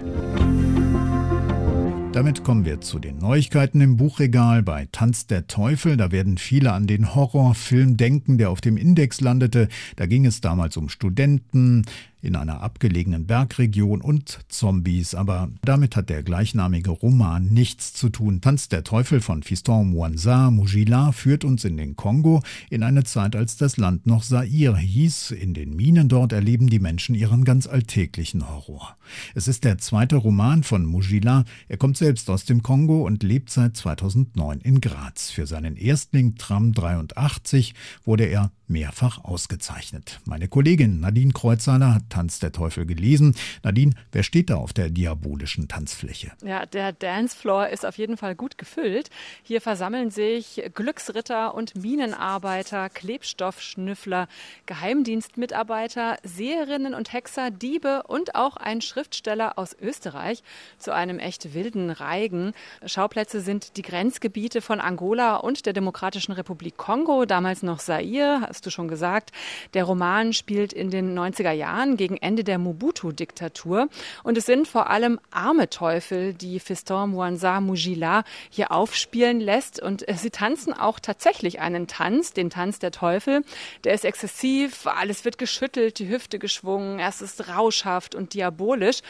Damit 2.14 2.44
kommen 2.44 2.66
wir 2.66 2.82
zu 2.82 3.00
den 3.00 3.20
Neuigkeiten 3.20 3.80
im 3.80 3.96
Buchregal 3.96 4.64
bei 4.64 4.88
Tanz 4.92 5.28
der 5.28 5.48
Teufel. 5.48 5.96
Da 5.96 6.12
werden 6.12 6.38
viele 6.38 6.74
an 6.74 6.86
den 6.86 7.16
Horrorfilm 7.16 7.96
denken, 7.96 8.38
der 8.38 8.50
auf 8.50 8.60
dem 8.60 8.76
Index 8.76 9.22
landete. 9.22 9.70
Da 9.96 10.08
ging 10.08 10.26
es 10.26 10.42
damals 10.42 10.76
um 10.76 10.90
Studenten, 10.90 11.86
in 12.22 12.36
einer 12.36 12.62
abgelegenen 12.62 13.26
Bergregion 13.26 14.02
und 14.02 14.40
Zombies, 14.48 15.16
aber 15.16 15.50
damit 15.64 15.96
hat 15.96 16.10
der 16.10 16.24
gleichnamige 16.24 16.92
Roman 16.92 17.48
nichts 17.48 17.94
zu 17.94 18.10
tun. 18.10 18.42
Tanz 18.42 18.70
der 18.70 18.84
Teufel 18.84 19.22
von 19.22 19.44
Fiston 19.44 19.92
Mwanza 19.92 20.52
Mujila 20.52 21.12
führt 21.12 21.44
uns 21.44 21.66
in 21.66 21.78
den 21.78 21.96
Kongo 21.96 22.42
in 22.70 22.84
eine 22.84 23.04
Zeit, 23.04 23.36
als 23.36 23.58
das 23.58 23.78
Land 23.78 24.06
noch 24.06 24.24
Zaire 24.24 24.78
hieß. 24.78 25.32
In 25.32 25.54
den 25.54 25.76
Minen 25.76 26.10
dort 26.10 26.34
erleben 26.34 26.68
die 26.68 26.80
Menschen 26.80 27.16
ihren 27.16 27.44
ganz 27.44 27.68
alltäglichen 27.68 28.48
Horror. 28.50 28.96
Es 29.36 29.48
ist 29.48 29.64
der 29.64 29.78
zweite 29.78 30.16
Roman 30.18 30.64
von 30.64 30.86
Mujila. 30.86 31.46
Er 31.68 31.78
kommt 31.78 31.98
selbst 31.98 32.30
aus 32.30 32.46
dem 32.46 32.62
Kongo 32.64 33.06
und 33.06 33.24
lebt 33.24 33.50
seit 33.50 33.76
2009 33.76 34.62
in 34.62 34.82
Graz. 34.82 35.32
Für 35.32 35.48
seinen 35.48 35.76
Erstling 35.76 36.36
Tram 36.36 36.74
83 36.74 37.74
wurde 38.06 38.26
er 38.26 38.52
mehrfach 38.68 39.24
ausgezeichnet. 39.24 40.22
Meine 40.26 40.48
Kollegin 40.48 41.02
Nadine 41.02 41.34
Kreuzhaler 41.34 41.96
hat 41.96 42.10
Tanz 42.12 42.40
der 42.40 42.52
Teufel 42.52 42.86
gelesen. 42.86 43.36
Nadine, 43.64 43.94
wer 44.12 44.22
steht 44.22 44.52
da 44.52 44.58
auf 44.58 44.74
der 44.74 44.90
diabolischen 44.90 45.68
Tanzfläche? 45.68 46.32
Ja, 46.44 46.68
der 46.68 46.92
Dancefloor 46.94 47.70
ist 47.70 47.86
auf 47.86 47.98
jeden 47.98 48.18
Fall 48.18 48.36
gut 48.36 48.60
gefüllt. 48.60 49.10
Hier 49.42 49.62
versammeln 49.62 50.12
sich 50.12 50.62
Glücksritter 50.76 51.56
und 51.56 51.76
Minenarbeiter, 51.76 52.90
Klebstoffschnüffler, 52.90 54.28
Geheimdienstmitarbeiter, 54.68 56.18
Seherinnen 56.24 56.94
und 56.94 57.14
Hexer, 57.14 57.50
Diebe 57.50 58.04
und 58.04 58.36
auch 58.36 58.58
ein 58.58 58.82
Schriftsteller 58.82 59.58
aus 59.58 59.76
Österreich 59.82 60.44
zu 60.78 60.94
einem 60.94 61.20
echt 61.20 61.54
wilden 61.54 61.90
Reigen. 61.90 62.54
Schauplätze 62.86 63.42
sind 63.42 63.78
die 63.78 63.82
Grenzgebiete 63.82 64.62
von 64.62 64.80
Angola 64.80 65.38
und 65.38 65.66
der 65.66 65.74
Demokratischen 65.74 66.34
Republik 66.34 66.78
Kongo, 66.78 67.26
damals 67.26 67.64
noch 67.64 67.80
Zaire, 67.80 68.42
hast 68.48 68.66
du 68.66 68.70
schon 68.70 68.88
gesagt. 68.88 69.32
Der 69.74 69.86
Roman 69.86 70.34
spielt 70.34 70.74
in 70.74 70.90
den 70.90 71.18
90er 71.18 71.52
Jahren 71.52 71.98
gegen 72.02 72.18
Ende 72.18 72.44
der 72.44 72.58
Mobutu-Diktatur. 72.58 73.88
Und 74.24 74.36
es 74.36 74.48
sind 74.48 74.68
vor 74.68 74.90
allem 74.90 75.20
arme 75.30 75.70
Teufel, 75.70 76.34
die 76.34 76.60
Fiston 76.60 77.12
Mwanza 77.12 77.62
Mujila 77.62 78.24
hier 78.50 78.72
aufspielen 78.72 79.40
lässt. 79.40 79.80
Und 79.80 80.04
sie 80.12 80.32
tanzen 80.32 80.74
auch 80.74 81.00
tatsächlich 81.00 81.60
einen 81.60 81.86
Tanz, 81.86 82.34
den 82.34 82.50
Tanz 82.50 82.80
der 82.80 82.90
Teufel. 82.90 83.44
Der 83.84 83.94
ist 83.94 84.04
exzessiv, 84.04 84.88
alles 84.88 85.26
wird 85.26 85.38
geschüttelt, 85.38 86.00
die 86.00 86.10
Hüfte 86.10 86.40
geschwungen, 86.40 87.00
es 87.00 87.22
ist 87.22 87.50
rauschhaft 87.50 88.16
und 88.16 88.34
diabolisch. 88.34 89.02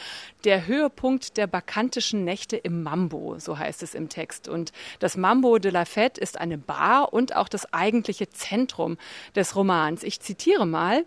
Der 0.44 0.66
Höhepunkt 0.66 1.38
der 1.38 1.46
bakantischen 1.46 2.24
Nächte 2.24 2.58
im 2.58 2.82
Mambo, 2.82 3.38
so 3.38 3.56
heißt 3.58 3.82
es 3.82 3.94
im 3.94 4.10
Text. 4.10 4.48
Und 4.48 4.70
das 4.98 5.16
Mambo 5.16 5.58
de 5.58 5.70
la 5.70 5.84
Fête 5.84 6.18
ist 6.18 6.38
eine 6.38 6.58
Bar 6.58 7.14
und 7.14 7.34
auch 7.36 7.48
das 7.48 7.72
eigentliche 7.72 8.28
Zentrum 8.28 8.98
des 9.34 9.56
Romans. 9.56 10.02
Ich 10.02 10.20
zitiere 10.20 10.66
mal. 10.66 11.06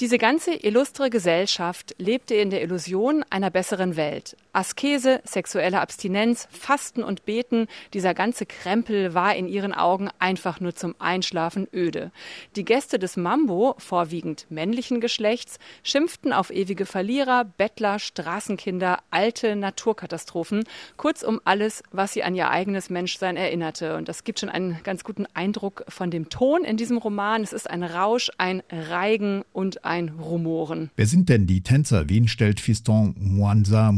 Diese 0.00 0.18
ganze 0.18 0.52
illustre 0.52 1.08
Gesellschaft 1.08 1.94
lebte 1.98 2.34
in 2.34 2.50
der 2.50 2.62
Illusion 2.62 3.24
einer 3.30 3.50
besseren 3.50 3.96
Welt. 3.96 4.36
Askese, 4.56 5.20
sexuelle 5.24 5.82
Abstinenz, 5.82 6.48
Fasten 6.50 7.02
und 7.02 7.26
Beten, 7.26 7.66
dieser 7.92 8.14
ganze 8.14 8.46
Krempel 8.46 9.12
war 9.12 9.36
in 9.36 9.48
ihren 9.48 9.74
Augen 9.74 10.08
einfach 10.18 10.60
nur 10.60 10.74
zum 10.74 10.94
Einschlafen 10.98 11.68
öde. 11.74 12.10
Die 12.56 12.64
Gäste 12.64 12.98
des 12.98 13.18
Mambo, 13.18 13.74
vorwiegend 13.76 14.46
männlichen 14.48 15.02
Geschlechts, 15.02 15.58
schimpften 15.82 16.32
auf 16.32 16.50
ewige 16.50 16.86
Verlierer, 16.86 17.44
Bettler, 17.44 17.98
Straßenkinder, 17.98 19.00
alte 19.10 19.56
Naturkatastrophen, 19.56 20.64
kurzum 20.96 21.38
alles, 21.44 21.82
was 21.92 22.14
sie 22.14 22.22
an 22.22 22.34
ihr 22.34 22.48
eigenes 22.48 22.88
Menschsein 22.88 23.36
erinnerte. 23.36 23.94
Und 23.96 24.08
das 24.08 24.24
gibt 24.24 24.40
schon 24.40 24.48
einen 24.48 24.78
ganz 24.84 25.04
guten 25.04 25.26
Eindruck 25.34 25.84
von 25.88 26.10
dem 26.10 26.30
Ton 26.30 26.64
in 26.64 26.78
diesem 26.78 26.96
Roman. 26.96 27.42
Es 27.42 27.52
ist 27.52 27.68
ein 27.68 27.82
Rausch, 27.82 28.30
ein 28.38 28.62
Reigen 28.70 29.44
und 29.52 29.84
einrumoren. 29.84 30.90
Wer 30.96 31.06
sind 31.06 31.28
denn 31.28 31.46
die 31.46 31.60
Tänzer? 31.60 32.08
Wen 32.08 32.26
stellt 32.26 32.58
Fiston 32.58 33.14
Mwanza 33.18 33.92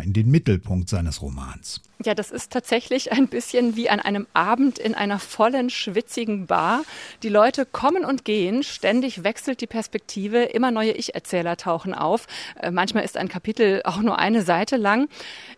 In 0.00 0.12
den 0.12 0.30
Mittelpunkt 0.30 0.88
seines 0.88 1.22
Romans? 1.22 1.80
Ja, 2.02 2.14
das 2.14 2.32
ist 2.32 2.52
tatsächlich 2.52 3.12
ein 3.12 3.28
bisschen 3.28 3.76
wie 3.76 3.88
an 3.88 4.00
einem 4.00 4.26
Abend 4.32 4.80
in 4.80 4.96
einer 4.96 5.20
vollen, 5.20 5.70
schwitzigen 5.70 6.46
Bar. 6.46 6.82
Die 7.22 7.28
Leute 7.28 7.64
kommen 7.66 8.04
und 8.04 8.24
gehen, 8.24 8.64
ständig 8.64 9.22
wechselt 9.22 9.60
die 9.60 9.68
Perspektive, 9.68 10.42
immer 10.42 10.72
neue 10.72 10.90
Ich-Erzähler 10.90 11.56
tauchen 11.56 11.94
auf. 11.94 12.26
Äh, 12.60 12.72
manchmal 12.72 13.04
ist 13.04 13.16
ein 13.16 13.28
Kapitel 13.28 13.80
auch 13.84 13.98
nur 13.98 14.18
eine 14.18 14.42
Seite 14.42 14.76
lang. 14.76 15.08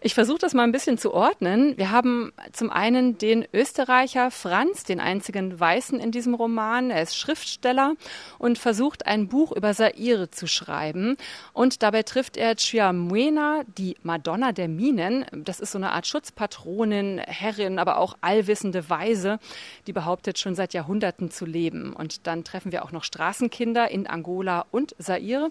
Ich 0.03 0.13
versuche 0.13 0.39
das 0.39 0.53
mal 0.53 0.65
ein 0.65 0.73
bisschen 0.73 0.99
zu 0.99 1.15
ordnen. 1.15 1.79
Wir 1.79 1.91
haben 1.91 2.33
zum 2.53 2.71
einen 2.71 3.17
den 3.17 3.47
Österreicher 3.55 4.31
Franz, 4.31 4.85
den 4.85 5.01
einzigen 5.01 5.59
Weißen 5.59 5.99
in 5.99 6.13
diesem 6.13 6.35
Roman. 6.35 6.91
Er 6.91 7.01
ist 7.01 7.17
Schriftsteller 7.17 7.95
und 8.39 8.59
versucht 8.59 9.07
ein 9.07 9.29
Buch 9.29 9.53
über 9.53 9.73
Saire 9.73 10.31
zu 10.31 10.47
schreiben. 10.47 11.17
Und 11.55 11.83
dabei 11.83 12.03
trifft 12.03 12.37
er 12.37 12.57
Chiamuena, 12.57 13.63
die 13.79 13.97
Madonna 14.03 14.53
der 14.53 14.69
Minen. 14.69 15.25
Das 15.33 15.61
ist 15.61 15.73
so 15.73 15.79
eine 15.79 15.93
Art 15.93 16.07
Schutz 16.07 16.26
Patronin, 16.33 17.19
Herrin, 17.19 17.79
aber 17.79 17.99
auch 17.99 18.17
allwissende 18.21 18.89
Weise, 18.91 19.39
die 19.87 19.93
behauptet 19.93 20.39
schon 20.39 20.55
seit 20.55 20.75
Jahrhunderten 20.75 21.31
zu 21.31 21.47
leben. 21.47 21.93
Und 21.93 22.27
dann 22.27 22.45
treffen 22.45 22.73
wir 22.73 22.85
auch 22.85 22.93
noch 22.93 23.05
Straßenkinder 23.05 23.91
in 23.91 24.07
Angola 24.07 24.67
und 24.71 24.95
Zaire. 24.99 25.51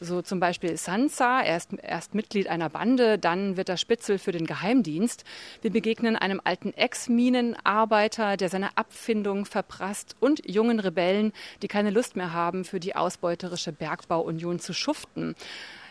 So 0.00 0.22
zum 0.22 0.40
Beispiel 0.40 0.76
Sansa, 0.76 1.42
er 1.42 1.56
ist 1.58 1.74
erst 1.80 2.14
Mitglied 2.14 2.48
einer 2.48 2.68
Bande, 2.70 3.18
dann 3.18 3.56
wird 3.56 3.68
er 3.68 3.76
Spitzel 3.76 4.18
für 4.18 4.32
den 4.32 4.46
Geheimdienst. 4.46 5.22
Wir 5.60 5.70
begegnen 5.70 6.16
einem 6.16 6.40
alten 6.42 6.72
Ex-Minenarbeiter, 6.72 8.36
der 8.36 8.48
seine 8.48 8.76
Abfindung 8.76 9.44
verprasst 9.44 10.16
und 10.18 10.48
jungen 10.48 10.80
Rebellen, 10.80 11.32
die 11.60 11.68
keine 11.68 11.90
Lust 11.90 12.16
mehr 12.16 12.32
haben, 12.32 12.64
für 12.64 12.80
die 12.80 12.96
ausbeuterische 12.96 13.72
Bergbauunion 13.72 14.58
zu 14.58 14.72
schuften. 14.72 15.36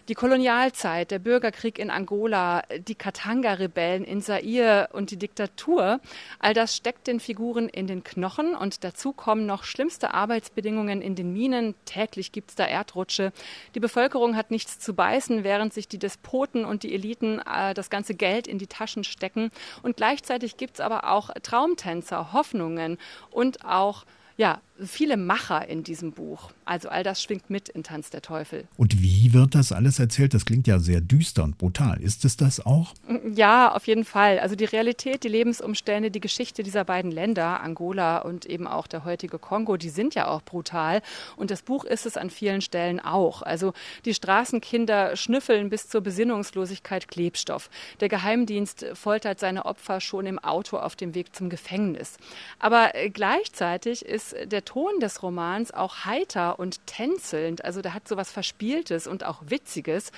Die 0.08 0.16
Kolonialzeit, 0.16 1.12
der 1.12 1.20
Bürgerkrieg 1.20 1.78
in 1.78 1.92
Angola, 1.92 2.64
die 2.88 2.96
Katanga-Rebellen 2.96 4.04
in 4.04 4.22
Zaire 4.22 4.90
und 4.94 5.12
die 5.12 5.18
Diktatur, 5.18 6.00
all 6.40 6.54
das 6.54 6.76
steckt 6.76 7.08
den 7.08 7.20
Figuren 7.20 7.70
in 7.70 7.86
den 7.86 8.04
Knochen 8.04 8.56
und 8.56 8.84
dazu 8.84 9.14
kommen 9.14 9.46
noch 9.46 9.64
schlimmste 9.64 10.14
Arbeitsbedingungen 10.14 11.02
in 11.02 11.16
den 11.16 11.34
Minen. 11.34 11.76
Täglich 11.86 12.32
gibt 12.32 12.50
es 12.50 12.56
da 12.56 12.66
Erdrutsche. 12.66 13.32
Die 13.76 13.80
Bevölkerung 13.80 14.36
hat 14.36 14.50
nichts 14.50 14.80
zu 14.80 14.96
beißen, 14.96 15.44
während 15.44 15.74
sich 15.74 15.88
die 15.88 16.00
Despoten 16.00 16.66
und 16.66 16.84
die 16.84 16.94
Eliten 16.94 17.40
äh, 17.40 17.74
das 17.74 17.90
ganze 17.90 18.16
Geld 18.16 18.48
in 18.48 18.58
die 18.58 18.68
Taschen 18.68 19.04
stecken. 19.04 19.52
Und 19.84 19.98
gleichzeitig 19.98 20.58
gibt 20.58 20.76
es 20.76 20.80
aber 20.80 21.12
auch 21.12 21.30
Traumtänzer, 21.44 22.34
Hoffnungen 22.34 22.98
und 23.30 23.64
auch 23.66 24.06
ja, 24.38 24.60
viele 24.86 25.18
Macher 25.18 25.68
in 25.68 25.84
diesem 25.84 26.12
Buch. 26.12 26.52
Also 26.66 26.90
all 26.90 27.04
das 27.04 27.22
schwingt 27.22 27.50
mit 27.50 27.70
in 27.70 27.84
Tanz 27.84 28.10
der 28.10 28.22
Teufel. 28.22 28.66
Und 28.78 29.02
wie 29.02 29.34
wird 29.34 29.56
das 29.56 29.72
alles 29.72 30.00
erzählt? 30.00 30.34
Das 30.34 30.46
klingt 30.46 30.68
ja 30.68 30.80
sehr 30.80 31.02
düster 31.02 31.44
und 31.44 31.58
brutal. 31.58 32.02
Ist 32.02 32.26
es 32.26 32.38
das 32.38 32.66
auch? 32.66 32.94
Ja, 33.34 33.74
auf 33.74 33.88
jeden 33.88 34.06
Fall. 34.06 34.40
Also 34.40 34.56
die 34.56 34.66
Realität, 34.66 35.24
die 35.24 35.30
Lebensumstände, 35.30 36.12
die 36.12 36.20
Geschichte 36.20 36.64
dieser 36.64 36.84
beiden 36.84 37.12
Länder, 37.12 37.62
Angola 37.62 38.20
und 38.20 38.46
eben 38.46 38.68
auch 38.68 38.88
der 38.88 39.06
heutige 39.06 39.40
Kongo, 39.40 39.78
die 39.78 39.90
sind 39.90 40.16
ja 40.16 40.28
auch 40.28 40.42
brutal. 40.42 41.02
Und 41.36 41.52
das 41.52 41.62
Buch 41.62 41.84
ist 41.84 42.06
es 42.06 42.18
an 42.18 42.30
vielen 42.30 42.62
Stellen 42.62 43.00
auch. 43.00 43.42
Also 43.42 43.74
die 44.06 44.14
Straßenkinder 44.14 45.16
schnüffeln 45.16 45.70
bis 45.70 45.88
zur 45.88 46.02
Besinnungslosigkeit 46.02 47.08
Klebstoff. 47.08 47.70
Der 48.00 48.10
Geheimdienst 48.10 48.86
foltert 48.94 49.40
seine 49.40 49.66
Opfer 49.66 50.02
schon 50.02 50.26
im 50.26 50.40
Auto 50.40 50.78
auf 50.78 50.96
dem 50.96 51.16
Weg 51.16 51.36
zum 51.36 51.50
Gefängnis. 51.50 52.18
Aber 52.60 52.96
äh, 52.96 53.10
gleichzeitig 53.10 54.06
ist 54.06 54.36
der 54.46 54.64
Ton 54.72 55.02
des 55.02 55.22
Romans 55.22 55.74
auch 55.74 56.06
heiter 56.06 56.58
und 56.58 56.88
tänzelnd. 56.88 57.66
Also 57.66 57.82
der 57.82 57.94
hat 57.94 58.08
so 58.08 58.16
was 58.16 58.32
Verspieltes 58.32 59.06
und 59.06 59.26
auch 59.26 59.42
Witziges. 59.46 60.14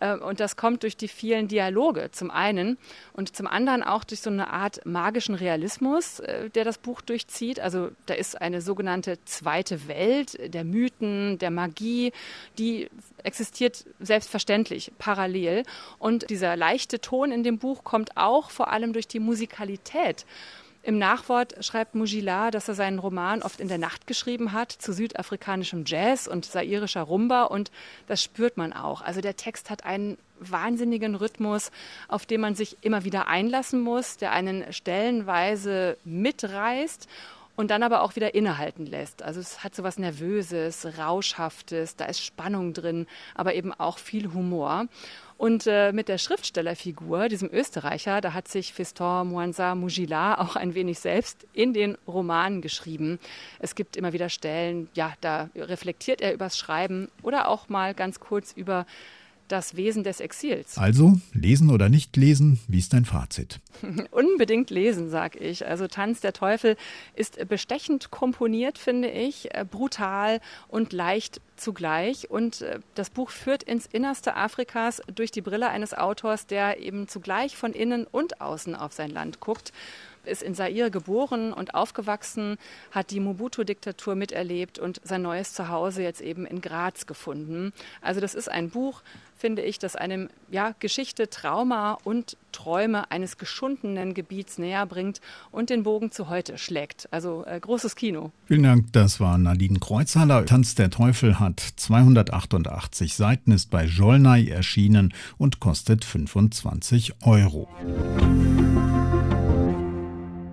Äh, 0.00 0.16
und 0.16 0.38
das 0.38 0.56
kommt 0.56 0.84
durch 0.84 0.96
die 0.96 1.08
vielen 1.08 1.48
Dialoge 1.48 2.12
zum 2.12 2.30
einen 2.30 2.78
und 3.14 3.34
zum 3.34 3.48
anderen 3.48 3.82
auch 3.82 4.04
durch 4.04 4.20
so 4.20 4.30
eine 4.30 4.48
Art 4.50 4.86
magischen 4.86 5.34
Realismus, 5.34 6.20
äh, 6.20 6.50
der 6.50 6.62
das 6.62 6.78
Buch 6.78 7.00
durchzieht. 7.00 7.58
Also 7.58 7.90
da 8.06 8.14
ist 8.14 8.40
eine 8.40 8.60
sogenannte 8.60 9.18
zweite 9.24 9.88
Welt 9.88 10.54
der 10.54 10.62
Mythen, 10.62 11.38
der 11.40 11.50
Magie, 11.50 12.12
die 12.58 12.88
existiert 13.24 13.86
selbstverständlich 13.98 14.92
parallel. 14.98 15.64
Und 15.98 16.30
dieser 16.30 16.54
leichte 16.54 17.00
Ton 17.00 17.32
in 17.32 17.42
dem 17.42 17.58
Buch 17.58 17.82
kommt 17.82 18.16
auch 18.16 18.50
vor 18.52 18.70
allem 18.70 18.92
durch 18.92 19.08
die 19.08 19.18
Musikalität. 19.18 20.26
Im 20.86 20.98
Nachwort 20.98 21.64
schreibt 21.64 21.96
Mujila, 21.96 22.52
dass 22.52 22.68
er 22.68 22.76
seinen 22.76 23.00
Roman 23.00 23.42
oft 23.42 23.58
in 23.58 23.66
der 23.66 23.76
Nacht 23.76 24.06
geschrieben 24.06 24.52
hat 24.52 24.70
zu 24.70 24.92
südafrikanischem 24.92 25.82
Jazz 25.84 26.28
und 26.28 26.44
sairischer 26.44 27.02
Rumba 27.02 27.42
und 27.42 27.72
das 28.06 28.22
spürt 28.22 28.56
man 28.56 28.72
auch. 28.72 29.02
Also 29.02 29.20
der 29.20 29.34
Text 29.34 29.68
hat 29.68 29.84
einen 29.84 30.16
wahnsinnigen 30.38 31.16
Rhythmus, 31.16 31.72
auf 32.06 32.24
den 32.24 32.40
man 32.40 32.54
sich 32.54 32.76
immer 32.82 33.02
wieder 33.02 33.26
einlassen 33.26 33.80
muss, 33.80 34.16
der 34.16 34.30
einen 34.30 34.72
stellenweise 34.72 35.96
mitreißt 36.04 37.08
und 37.56 37.70
dann 37.70 37.82
aber 37.82 38.02
auch 38.02 38.16
wieder 38.16 38.34
innehalten 38.34 38.86
lässt. 38.86 39.22
Also 39.22 39.40
es 39.40 39.64
hat 39.64 39.74
so 39.74 39.82
was 39.82 39.98
Nervöses, 39.98 40.86
Rauschhaftes, 40.98 41.96
da 41.96 42.04
ist 42.04 42.22
Spannung 42.22 42.72
drin, 42.72 43.06
aber 43.34 43.54
eben 43.54 43.72
auch 43.72 43.98
viel 43.98 44.32
Humor. 44.32 44.86
Und 45.38 45.66
äh, 45.66 45.92
mit 45.92 46.08
der 46.08 46.16
Schriftstellerfigur, 46.16 47.28
diesem 47.28 47.50
Österreicher, 47.52 48.22
da 48.22 48.32
hat 48.32 48.48
sich 48.48 48.72
Fiston 48.72 49.28
Mwanza 49.28 49.74
Mujila 49.74 50.38
auch 50.40 50.56
ein 50.56 50.74
wenig 50.74 50.98
selbst 50.98 51.46
in 51.52 51.74
den 51.74 51.98
Roman 52.06 52.62
geschrieben. 52.62 53.18
Es 53.58 53.74
gibt 53.74 53.96
immer 53.96 54.14
wieder 54.14 54.30
Stellen, 54.30 54.88
ja, 54.94 55.12
da 55.20 55.50
reflektiert 55.54 56.22
er 56.22 56.32
übers 56.32 56.56
Schreiben 56.56 57.10
oder 57.22 57.48
auch 57.48 57.68
mal 57.68 57.92
ganz 57.92 58.18
kurz 58.18 58.52
über 58.52 58.86
das 59.48 59.76
Wesen 59.76 60.04
des 60.04 60.20
Exils. 60.20 60.76
Also, 60.86 61.18
lesen 61.32 61.70
oder 61.70 61.88
nicht 61.88 62.16
lesen, 62.16 62.60
wie 62.68 62.78
ist 62.78 62.92
dein 62.92 63.04
Fazit? 63.04 63.58
Unbedingt 64.12 64.70
lesen, 64.70 65.10
sag 65.10 65.34
ich. 65.40 65.66
Also 65.66 65.88
Tanz 65.88 66.20
der 66.20 66.32
Teufel 66.32 66.76
ist 67.14 67.48
bestechend 67.48 68.12
komponiert, 68.12 68.78
finde 68.78 69.08
ich, 69.08 69.52
äh, 69.52 69.64
brutal 69.68 70.40
und 70.68 70.92
leicht 70.92 71.40
zugleich. 71.56 72.30
Und 72.30 72.62
äh, 72.62 72.78
das 72.94 73.10
Buch 73.10 73.30
führt 73.30 73.64
ins 73.64 73.86
Innerste 73.86 74.36
Afrikas 74.36 75.02
durch 75.12 75.32
die 75.32 75.42
Brille 75.42 75.68
eines 75.68 75.92
Autors, 75.92 76.46
der 76.46 76.78
eben 76.80 77.08
zugleich 77.08 77.56
von 77.56 77.72
innen 77.72 78.06
und 78.06 78.40
außen 78.40 78.76
auf 78.76 78.92
sein 78.92 79.10
Land 79.10 79.40
guckt 79.40 79.72
ist 80.26 80.42
in 80.42 80.54
Zaire 80.54 80.90
geboren 80.90 81.52
und 81.52 81.74
aufgewachsen, 81.74 82.56
hat 82.90 83.10
die 83.10 83.20
Mobutu-Diktatur 83.20 84.14
miterlebt 84.14 84.78
und 84.78 85.00
sein 85.04 85.22
neues 85.22 85.52
Zuhause 85.52 86.02
jetzt 86.02 86.20
eben 86.20 86.46
in 86.46 86.60
Graz 86.60 87.06
gefunden. 87.06 87.72
Also 88.00 88.20
das 88.20 88.34
ist 88.34 88.50
ein 88.50 88.70
Buch, 88.70 89.02
finde 89.36 89.62
ich, 89.62 89.78
das 89.78 89.96
einem 89.96 90.28
ja, 90.50 90.74
Geschichte, 90.80 91.28
Trauma 91.28 91.98
und 92.04 92.36
Träume 92.52 93.10
eines 93.10 93.36
geschundenen 93.36 94.14
Gebiets 94.14 94.58
näher 94.58 94.86
bringt 94.86 95.20
und 95.50 95.70
den 95.70 95.82
Bogen 95.82 96.10
zu 96.10 96.28
heute 96.28 96.56
schlägt. 96.58 97.08
Also 97.12 97.44
äh, 97.46 97.60
großes 97.60 97.96
Kino. 97.96 98.32
Vielen 98.46 98.62
Dank, 98.62 98.92
das 98.92 99.20
war 99.20 99.36
Nadine 99.36 99.78
Kreuzhaller. 99.78 100.46
Tanz 100.46 100.74
der 100.74 100.90
Teufel 100.90 101.38
hat 101.38 101.60
288 101.60 103.14
Seiten, 103.14 103.52
ist 103.52 103.70
bei 103.70 103.84
Jolnay 103.84 104.48
erschienen 104.48 105.12
und 105.36 105.60
kostet 105.60 106.04
25 106.04 107.14
Euro. 107.22 107.68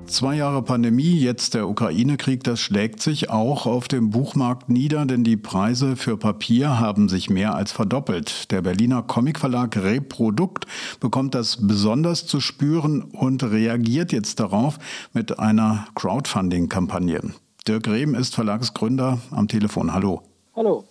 Zwei 0.06 0.36
Jahre 0.36 0.62
Pandemie, 0.62 1.18
jetzt 1.18 1.54
der 1.54 1.68
Ukraine-Krieg, 1.68 2.44
das 2.44 2.60
schlägt 2.60 3.02
sich 3.02 3.30
auch 3.30 3.66
auf 3.66 3.88
dem 3.88 4.10
Buchmarkt 4.12 4.70
nieder, 4.70 5.06
denn 5.06 5.24
die 5.24 5.38
Preise 5.38 5.96
für 5.96 6.18
Papier 6.18 6.80
haben 6.80 7.10
sich 7.10 7.30
mehr 7.30 7.56
als 7.56 7.72
verdoppelt. 7.72 8.52
Der 8.52 8.62
Berliner 8.62 9.02
Comicverlag 9.02 9.76
Reprodukt 9.78 10.66
bekommt 11.00 11.34
das 11.36 11.66
besonders 11.66 12.28
zu 12.28 12.42
spüren 12.42 13.02
und 13.02 13.44
reagiert 13.44 14.12
jetzt 14.12 14.40
darauf 14.40 14.78
mit 15.14 15.40
einer 15.40 15.88
Crowdfunding-Kampagne. 15.96 17.34
Dirk 17.68 17.88
Rehm 17.88 18.14
ist 18.14 18.36
Verlagsgründer 18.36 19.20
am 19.32 19.48
Telefon. 19.48 19.94
Hallo. 19.94 20.22
Hallo. 20.56 20.84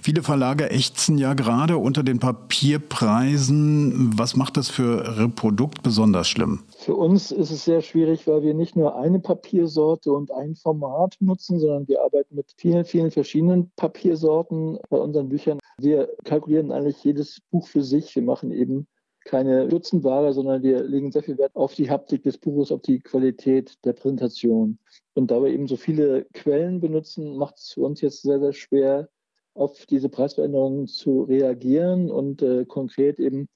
Viele 0.00 0.22
Verlage 0.22 0.70
ächzen 0.70 1.18
ja 1.18 1.34
gerade 1.34 1.76
unter 1.76 2.02
den 2.02 2.20
Papierpreisen. 2.20 4.18
Was 4.18 4.34
macht 4.34 4.56
das 4.56 4.70
für 4.70 5.18
Reprodukt 5.18 5.82
besonders 5.82 6.26
schlimm? 6.26 6.60
Für 6.80 6.94
uns 6.94 7.30
ist 7.30 7.50
es 7.50 7.66
sehr 7.66 7.82
schwierig, 7.82 8.26
weil 8.26 8.42
wir 8.42 8.54
nicht 8.54 8.74
nur 8.74 8.96
eine 8.96 9.20
Papiersorte 9.20 10.10
und 10.12 10.30
ein 10.30 10.54
Format 10.54 11.14
nutzen, 11.20 11.58
sondern 11.58 11.86
wir 11.88 12.00
arbeiten 12.00 12.34
mit 12.34 12.54
vielen, 12.56 12.86
vielen 12.86 13.10
verschiedenen 13.10 13.70
Papiersorten 13.76 14.78
bei 14.88 14.96
unseren 14.96 15.28
Büchern. 15.28 15.58
Wir 15.78 16.08
kalkulieren 16.24 16.72
eigentlich 16.72 17.04
jedes 17.04 17.42
Buch 17.50 17.68
für 17.68 17.82
sich. 17.82 18.16
Wir 18.16 18.22
machen 18.22 18.50
eben 18.50 18.86
keine 19.26 19.68
Dutzendware, 19.68 20.32
sondern 20.32 20.62
wir 20.62 20.82
legen 20.82 21.12
sehr 21.12 21.22
viel 21.22 21.36
Wert 21.36 21.54
auf 21.54 21.74
die 21.74 21.90
Haptik 21.90 22.22
des 22.22 22.38
Buches, 22.38 22.72
auf 22.72 22.80
die 22.80 23.00
Qualität 23.00 23.76
der 23.84 23.92
Präsentation. 23.92 24.78
Und 25.12 25.30
da 25.30 25.42
wir 25.42 25.50
eben 25.50 25.68
so 25.68 25.76
viele 25.76 26.24
Quellen 26.32 26.80
benutzen, 26.80 27.36
macht 27.36 27.58
es 27.58 27.72
für 27.74 27.82
uns 27.82 28.00
jetzt 28.00 28.22
sehr, 28.22 28.40
sehr 28.40 28.54
schwer, 28.54 29.10
auf 29.52 29.84
diese 29.84 30.08
Preisveränderungen 30.08 30.86
zu 30.86 31.24
reagieren 31.24 32.10
und 32.10 32.40
äh, 32.40 32.64
konkret 32.64 33.18
eben 33.18 33.48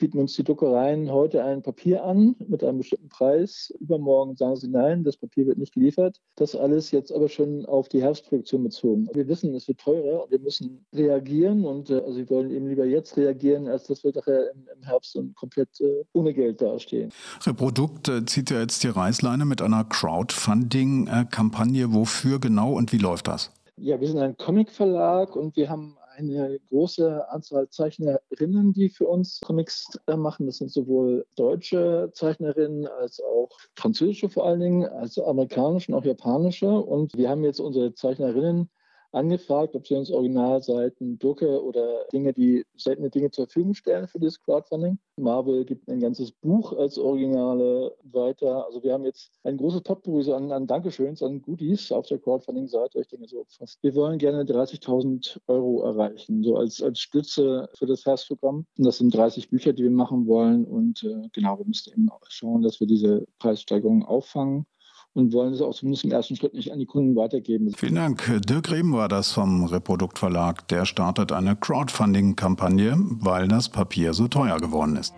bieten 0.00 0.18
uns 0.18 0.34
die 0.34 0.42
Druckereien 0.42 1.12
heute 1.12 1.44
ein 1.44 1.62
Papier 1.62 2.02
an 2.02 2.34
mit 2.48 2.64
einem 2.64 2.78
bestimmten 2.78 3.08
Preis. 3.08 3.72
Übermorgen 3.78 4.34
sagen 4.34 4.56
sie 4.56 4.68
nein, 4.68 5.04
das 5.04 5.16
Papier 5.16 5.46
wird 5.46 5.58
nicht 5.58 5.74
geliefert. 5.74 6.20
Das 6.34 6.56
alles 6.56 6.90
jetzt 6.90 7.12
aber 7.12 7.28
schon 7.28 7.64
auf 7.66 7.88
die 7.88 8.02
Herbstproduktion 8.02 8.64
bezogen. 8.64 9.08
Wir 9.12 9.28
wissen, 9.28 9.54
es 9.54 9.68
wird 9.68 9.78
teurer 9.78 10.24
und 10.24 10.32
wir 10.32 10.40
müssen 10.40 10.84
reagieren 10.92 11.64
und 11.64 11.90
äh, 11.90 12.00
also 12.00 12.16
wir 12.16 12.28
wollen 12.30 12.50
eben 12.50 12.68
lieber 12.68 12.86
jetzt 12.86 13.16
reagieren, 13.16 13.68
als 13.68 13.84
dass 13.84 14.02
wir 14.02 14.12
nachher 14.14 14.50
im, 14.52 14.66
im 14.74 14.82
Herbst 14.82 15.14
und 15.14 15.36
komplett 15.36 15.80
äh, 15.80 16.04
ohne 16.14 16.34
Geld 16.34 16.60
dastehen. 16.60 17.12
Reprodukt 17.46 18.08
äh, 18.08 18.24
zieht 18.24 18.50
ja 18.50 18.60
jetzt 18.60 18.82
die 18.82 18.88
Reißleine 18.88 19.44
mit 19.44 19.62
einer 19.62 19.84
Crowdfunding-Kampagne. 19.84 21.92
Wofür 21.92 22.40
genau 22.40 22.72
und 22.72 22.92
wie 22.92 22.98
läuft 22.98 23.28
das? 23.28 23.52
Ja, 23.76 24.00
wir 24.00 24.08
sind 24.08 24.18
ein 24.18 24.36
Comic-Verlag 24.36 25.36
und 25.36 25.56
wir 25.56 25.68
haben 25.68 25.96
eine 26.20 26.58
große 26.68 27.28
Anzahl 27.30 27.68
Zeichnerinnen, 27.68 28.72
die 28.72 28.88
für 28.88 29.06
uns 29.06 29.40
Comics 29.40 29.98
äh, 30.06 30.16
machen. 30.16 30.46
Das 30.46 30.58
sind 30.58 30.70
sowohl 30.70 31.26
deutsche 31.36 32.10
Zeichnerinnen 32.14 32.86
als 32.86 33.20
auch 33.20 33.50
französische 33.74 34.28
vor 34.28 34.46
allen 34.46 34.60
Dingen, 34.60 34.84
als 34.84 35.18
amerikanische 35.18 35.92
und 35.92 35.98
auch 35.98 36.04
japanische. 36.04 36.70
Und 36.70 37.16
wir 37.16 37.28
haben 37.28 37.44
jetzt 37.44 37.60
unsere 37.60 37.94
Zeichnerinnen 37.94 38.70
angefragt, 39.12 39.74
ob 39.74 39.86
sie 39.86 39.94
uns 39.94 40.10
Originalseiten, 40.10 41.18
Drucke 41.18 41.62
oder 41.62 42.06
Dinge, 42.12 42.32
die 42.32 42.64
seltene 42.76 43.10
Dinge 43.10 43.30
zur 43.30 43.46
Verfügung 43.46 43.74
stellen 43.74 44.08
für 44.08 44.18
dieses 44.18 44.40
Crowdfunding. 44.40 44.98
Marvel 45.16 45.64
gibt 45.64 45.88
ein 45.88 46.00
ganzes 46.00 46.32
Buch 46.32 46.72
als 46.72 46.98
Originale 46.98 47.94
weiter. 48.04 48.66
Also 48.66 48.82
wir 48.82 48.92
haben 48.92 49.04
jetzt 49.04 49.32
ein 49.44 49.56
großes 49.56 49.82
Potpourri 49.82 50.32
an, 50.32 50.52
an 50.52 50.66
Dankeschöns, 50.66 51.22
an 51.22 51.42
Goodies 51.42 51.92
auf 51.92 52.06
der 52.06 52.18
Crowdfunding-Seite. 52.18 53.00
Ich 53.00 53.08
denke 53.08 53.28
so 53.28 53.44
fast. 53.48 53.78
Wir 53.82 53.94
wollen 53.94 54.18
gerne 54.18 54.44
30.000 54.44 55.38
Euro 55.46 55.82
erreichen, 55.82 56.42
so 56.42 56.56
als, 56.56 56.82
als 56.82 57.00
Stütze 57.00 57.68
für 57.74 57.86
das 57.86 58.02
Fastprogramm. 58.02 58.66
Und 58.78 58.86
das 58.86 58.98
sind 58.98 59.14
30 59.14 59.50
Bücher, 59.50 59.72
die 59.72 59.84
wir 59.84 59.90
machen 59.90 60.26
wollen. 60.26 60.64
Und 60.64 61.02
äh, 61.04 61.28
genau, 61.32 61.58
wir 61.58 61.66
müssen 61.66 61.92
eben 61.92 62.08
auch 62.10 62.20
schauen, 62.28 62.62
dass 62.62 62.80
wir 62.80 62.86
diese 62.86 63.26
Preissteigerung 63.38 64.04
auffangen 64.04 64.66
und 65.14 65.32
wollen 65.32 65.52
es 65.52 65.60
auch 65.60 65.74
zumindest 65.74 66.04
im 66.04 66.12
ersten 66.12 66.36
Schritt 66.36 66.54
nicht 66.54 66.72
an 66.72 66.78
die 66.78 66.86
Kunden 66.86 67.16
weitergeben. 67.16 67.72
Vielen 67.76 67.96
Dank. 67.96 68.40
Dirk 68.46 68.70
Rehm 68.70 68.92
war 68.92 69.08
das 69.08 69.32
vom 69.32 69.64
Reprodukt 69.64 70.18
Verlag. 70.18 70.68
Der 70.68 70.84
startet 70.84 71.32
eine 71.32 71.56
Crowdfunding-Kampagne, 71.56 72.96
weil 73.18 73.48
das 73.48 73.68
Papier 73.68 74.14
so 74.14 74.28
teuer 74.28 74.58
geworden 74.58 74.96
ist. 74.96 75.12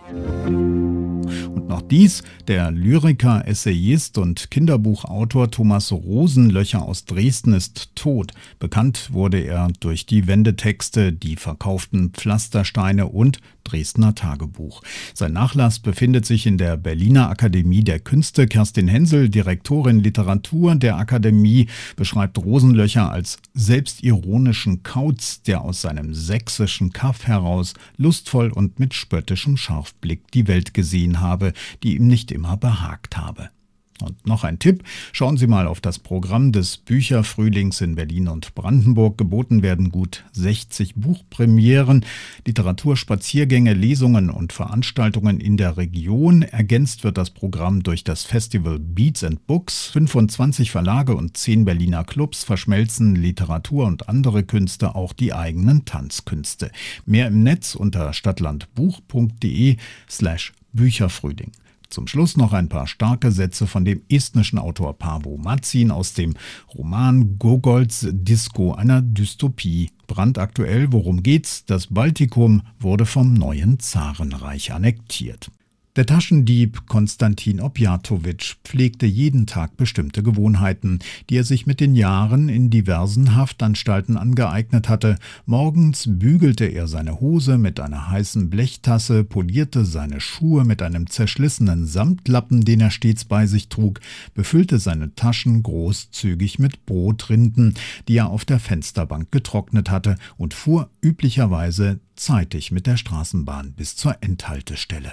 Und 1.54 1.68
noch 1.68 1.82
dies, 1.82 2.22
der 2.48 2.70
Lyriker, 2.70 3.46
Essayist 3.46 4.18
und 4.18 4.50
Kinderbuchautor 4.50 5.50
Thomas 5.50 5.92
Rosenlöcher 5.92 6.82
aus 6.82 7.04
Dresden 7.04 7.52
ist 7.52 7.94
tot. 7.94 8.32
Bekannt 8.58 9.12
wurde 9.12 9.38
er 9.40 9.68
durch 9.80 10.06
die 10.06 10.26
Wendetexte, 10.26 11.12
die 11.12 11.36
verkauften 11.36 12.10
Pflastersteine 12.10 13.06
und 13.06 13.38
Dresdner 13.64 14.14
Tagebuch. 14.14 14.82
Sein 15.14 15.32
Nachlass 15.32 15.78
befindet 15.78 16.26
sich 16.26 16.46
in 16.46 16.58
der 16.58 16.76
Berliner 16.76 17.28
Akademie 17.28 17.84
der 17.84 18.00
Künste. 18.00 18.46
Kerstin 18.46 18.88
Hensel, 18.88 19.28
Direktorin 19.28 19.81
Professorin 19.82 20.00
Literatur 20.00 20.76
der 20.76 20.96
Akademie 20.96 21.66
beschreibt 21.96 22.38
Rosenlöcher 22.38 23.10
als 23.10 23.38
selbstironischen 23.52 24.84
Kauz, 24.84 25.42
der 25.42 25.62
aus 25.62 25.82
seinem 25.82 26.14
sächsischen 26.14 26.92
Kaff 26.92 27.26
heraus 27.26 27.74
lustvoll 27.96 28.52
und 28.52 28.78
mit 28.78 28.94
spöttischem 28.94 29.56
Scharfblick 29.56 30.30
die 30.30 30.46
Welt 30.46 30.72
gesehen 30.72 31.20
habe, 31.20 31.52
die 31.82 31.96
ihm 31.96 32.06
nicht 32.06 32.30
immer 32.30 32.56
behagt 32.56 33.16
habe. 33.16 33.50
Und 34.00 34.26
noch 34.26 34.42
ein 34.42 34.58
Tipp, 34.58 34.82
schauen 35.12 35.36
Sie 35.36 35.46
mal 35.46 35.66
auf 35.66 35.80
das 35.80 35.98
Programm 35.98 36.50
des 36.50 36.76
Bücherfrühlings 36.76 37.80
in 37.80 37.94
Berlin 37.94 38.28
und 38.28 38.54
Brandenburg. 38.54 39.16
Geboten 39.16 39.62
werden 39.62 39.90
gut 39.90 40.24
60 40.32 40.94
Buchpremieren, 40.96 42.04
Literaturspaziergänge, 42.46 43.74
Lesungen 43.74 44.30
und 44.30 44.52
Veranstaltungen 44.52 45.40
in 45.40 45.56
der 45.56 45.76
Region. 45.76 46.42
Ergänzt 46.42 47.04
wird 47.04 47.16
das 47.16 47.30
Programm 47.30 47.82
durch 47.82 48.02
das 48.02 48.24
Festival 48.24 48.78
Beats 48.78 49.22
and 49.22 49.46
Books. 49.46 49.86
25 49.88 50.70
Verlage 50.70 51.14
und 51.14 51.36
10 51.36 51.64
Berliner 51.64 52.04
Clubs 52.04 52.44
verschmelzen 52.44 53.14
Literatur 53.14 53.86
und 53.86 54.08
andere 54.08 54.42
Künste, 54.42 54.94
auch 54.94 55.12
die 55.12 55.32
eigenen 55.32 55.84
Tanzkünste. 55.84 56.70
Mehr 57.06 57.28
im 57.28 57.42
Netz 57.42 57.74
unter 57.74 58.12
stadtlandbuch.de 58.12 59.76
slash 60.08 60.52
Bücherfrühling. 60.72 61.52
Zum 61.92 62.06
Schluss 62.06 62.38
noch 62.38 62.54
ein 62.54 62.70
paar 62.70 62.86
starke 62.86 63.30
Sätze 63.30 63.66
von 63.66 63.84
dem 63.84 64.00
estnischen 64.08 64.58
Autor 64.58 64.96
Paavo 64.96 65.36
Matzin 65.36 65.90
aus 65.90 66.14
dem 66.14 66.32
Roman 66.74 67.38
Gogols 67.38 68.08
Disco 68.10 68.72
einer 68.72 69.02
Dystopie. 69.02 69.90
Brandaktuell, 70.06 70.90
worum 70.90 71.22
geht's? 71.22 71.66
Das 71.66 71.88
Baltikum 71.88 72.62
wurde 72.80 73.04
vom 73.04 73.34
neuen 73.34 73.78
Zarenreich 73.78 74.72
annektiert. 74.72 75.50
Der 75.94 76.06
Taschendieb 76.06 76.86
Konstantin 76.86 77.60
Objatowitsch 77.60 78.54
pflegte 78.64 79.04
jeden 79.04 79.46
Tag 79.46 79.76
bestimmte 79.76 80.22
Gewohnheiten, 80.22 81.00
die 81.28 81.36
er 81.36 81.44
sich 81.44 81.66
mit 81.66 81.80
den 81.80 81.94
Jahren 81.94 82.48
in 82.48 82.70
diversen 82.70 83.36
Haftanstalten 83.36 84.16
angeeignet 84.16 84.88
hatte. 84.88 85.18
Morgens 85.44 86.04
bügelte 86.08 86.64
er 86.64 86.88
seine 86.88 87.20
Hose 87.20 87.58
mit 87.58 87.78
einer 87.78 88.08
heißen 88.08 88.48
Blechtasse, 88.48 89.22
polierte 89.22 89.84
seine 89.84 90.22
Schuhe 90.22 90.64
mit 90.64 90.80
einem 90.80 91.10
zerschlissenen 91.10 91.84
Samtlappen, 91.84 92.62
den 92.62 92.80
er 92.80 92.90
stets 92.90 93.26
bei 93.26 93.46
sich 93.46 93.68
trug, 93.68 94.00
befüllte 94.32 94.78
seine 94.78 95.14
Taschen 95.14 95.62
großzügig 95.62 96.58
mit 96.58 96.86
Brotrinden, 96.86 97.74
die 98.08 98.16
er 98.16 98.30
auf 98.30 98.46
der 98.46 98.60
Fensterbank 98.60 99.30
getrocknet 99.30 99.90
hatte, 99.90 100.16
und 100.38 100.54
fuhr 100.54 100.88
üblicherweise 101.02 102.00
zeitig 102.16 102.72
mit 102.72 102.86
der 102.86 102.96
Straßenbahn 102.96 103.74
bis 103.74 103.94
zur 103.94 104.16
Endhaltestelle. 104.22 105.12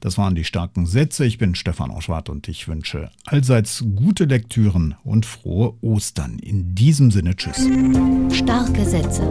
Das 0.00 0.18
waren 0.18 0.34
die 0.34 0.44
starken 0.44 0.86
Sätze. 0.86 1.24
Ich 1.26 1.38
bin 1.38 1.54
Stefan 1.54 1.90
Oschwart 1.90 2.28
und 2.28 2.48
ich 2.48 2.68
wünsche 2.68 3.10
allseits 3.24 3.84
gute 3.96 4.24
Lektüren 4.24 4.94
und 5.04 5.26
frohe 5.26 5.74
Ostern. 5.80 6.38
In 6.38 6.74
diesem 6.74 7.10
Sinne, 7.10 7.34
tschüss. 7.36 7.66
Starke 8.36 8.84
Sätze. 8.84 9.22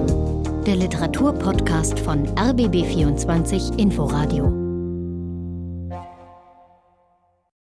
Der 0.66 0.76
Literaturpodcast 0.76 2.00
von 2.00 2.28
RBB24 2.36 3.78
Inforadio. 3.78 4.65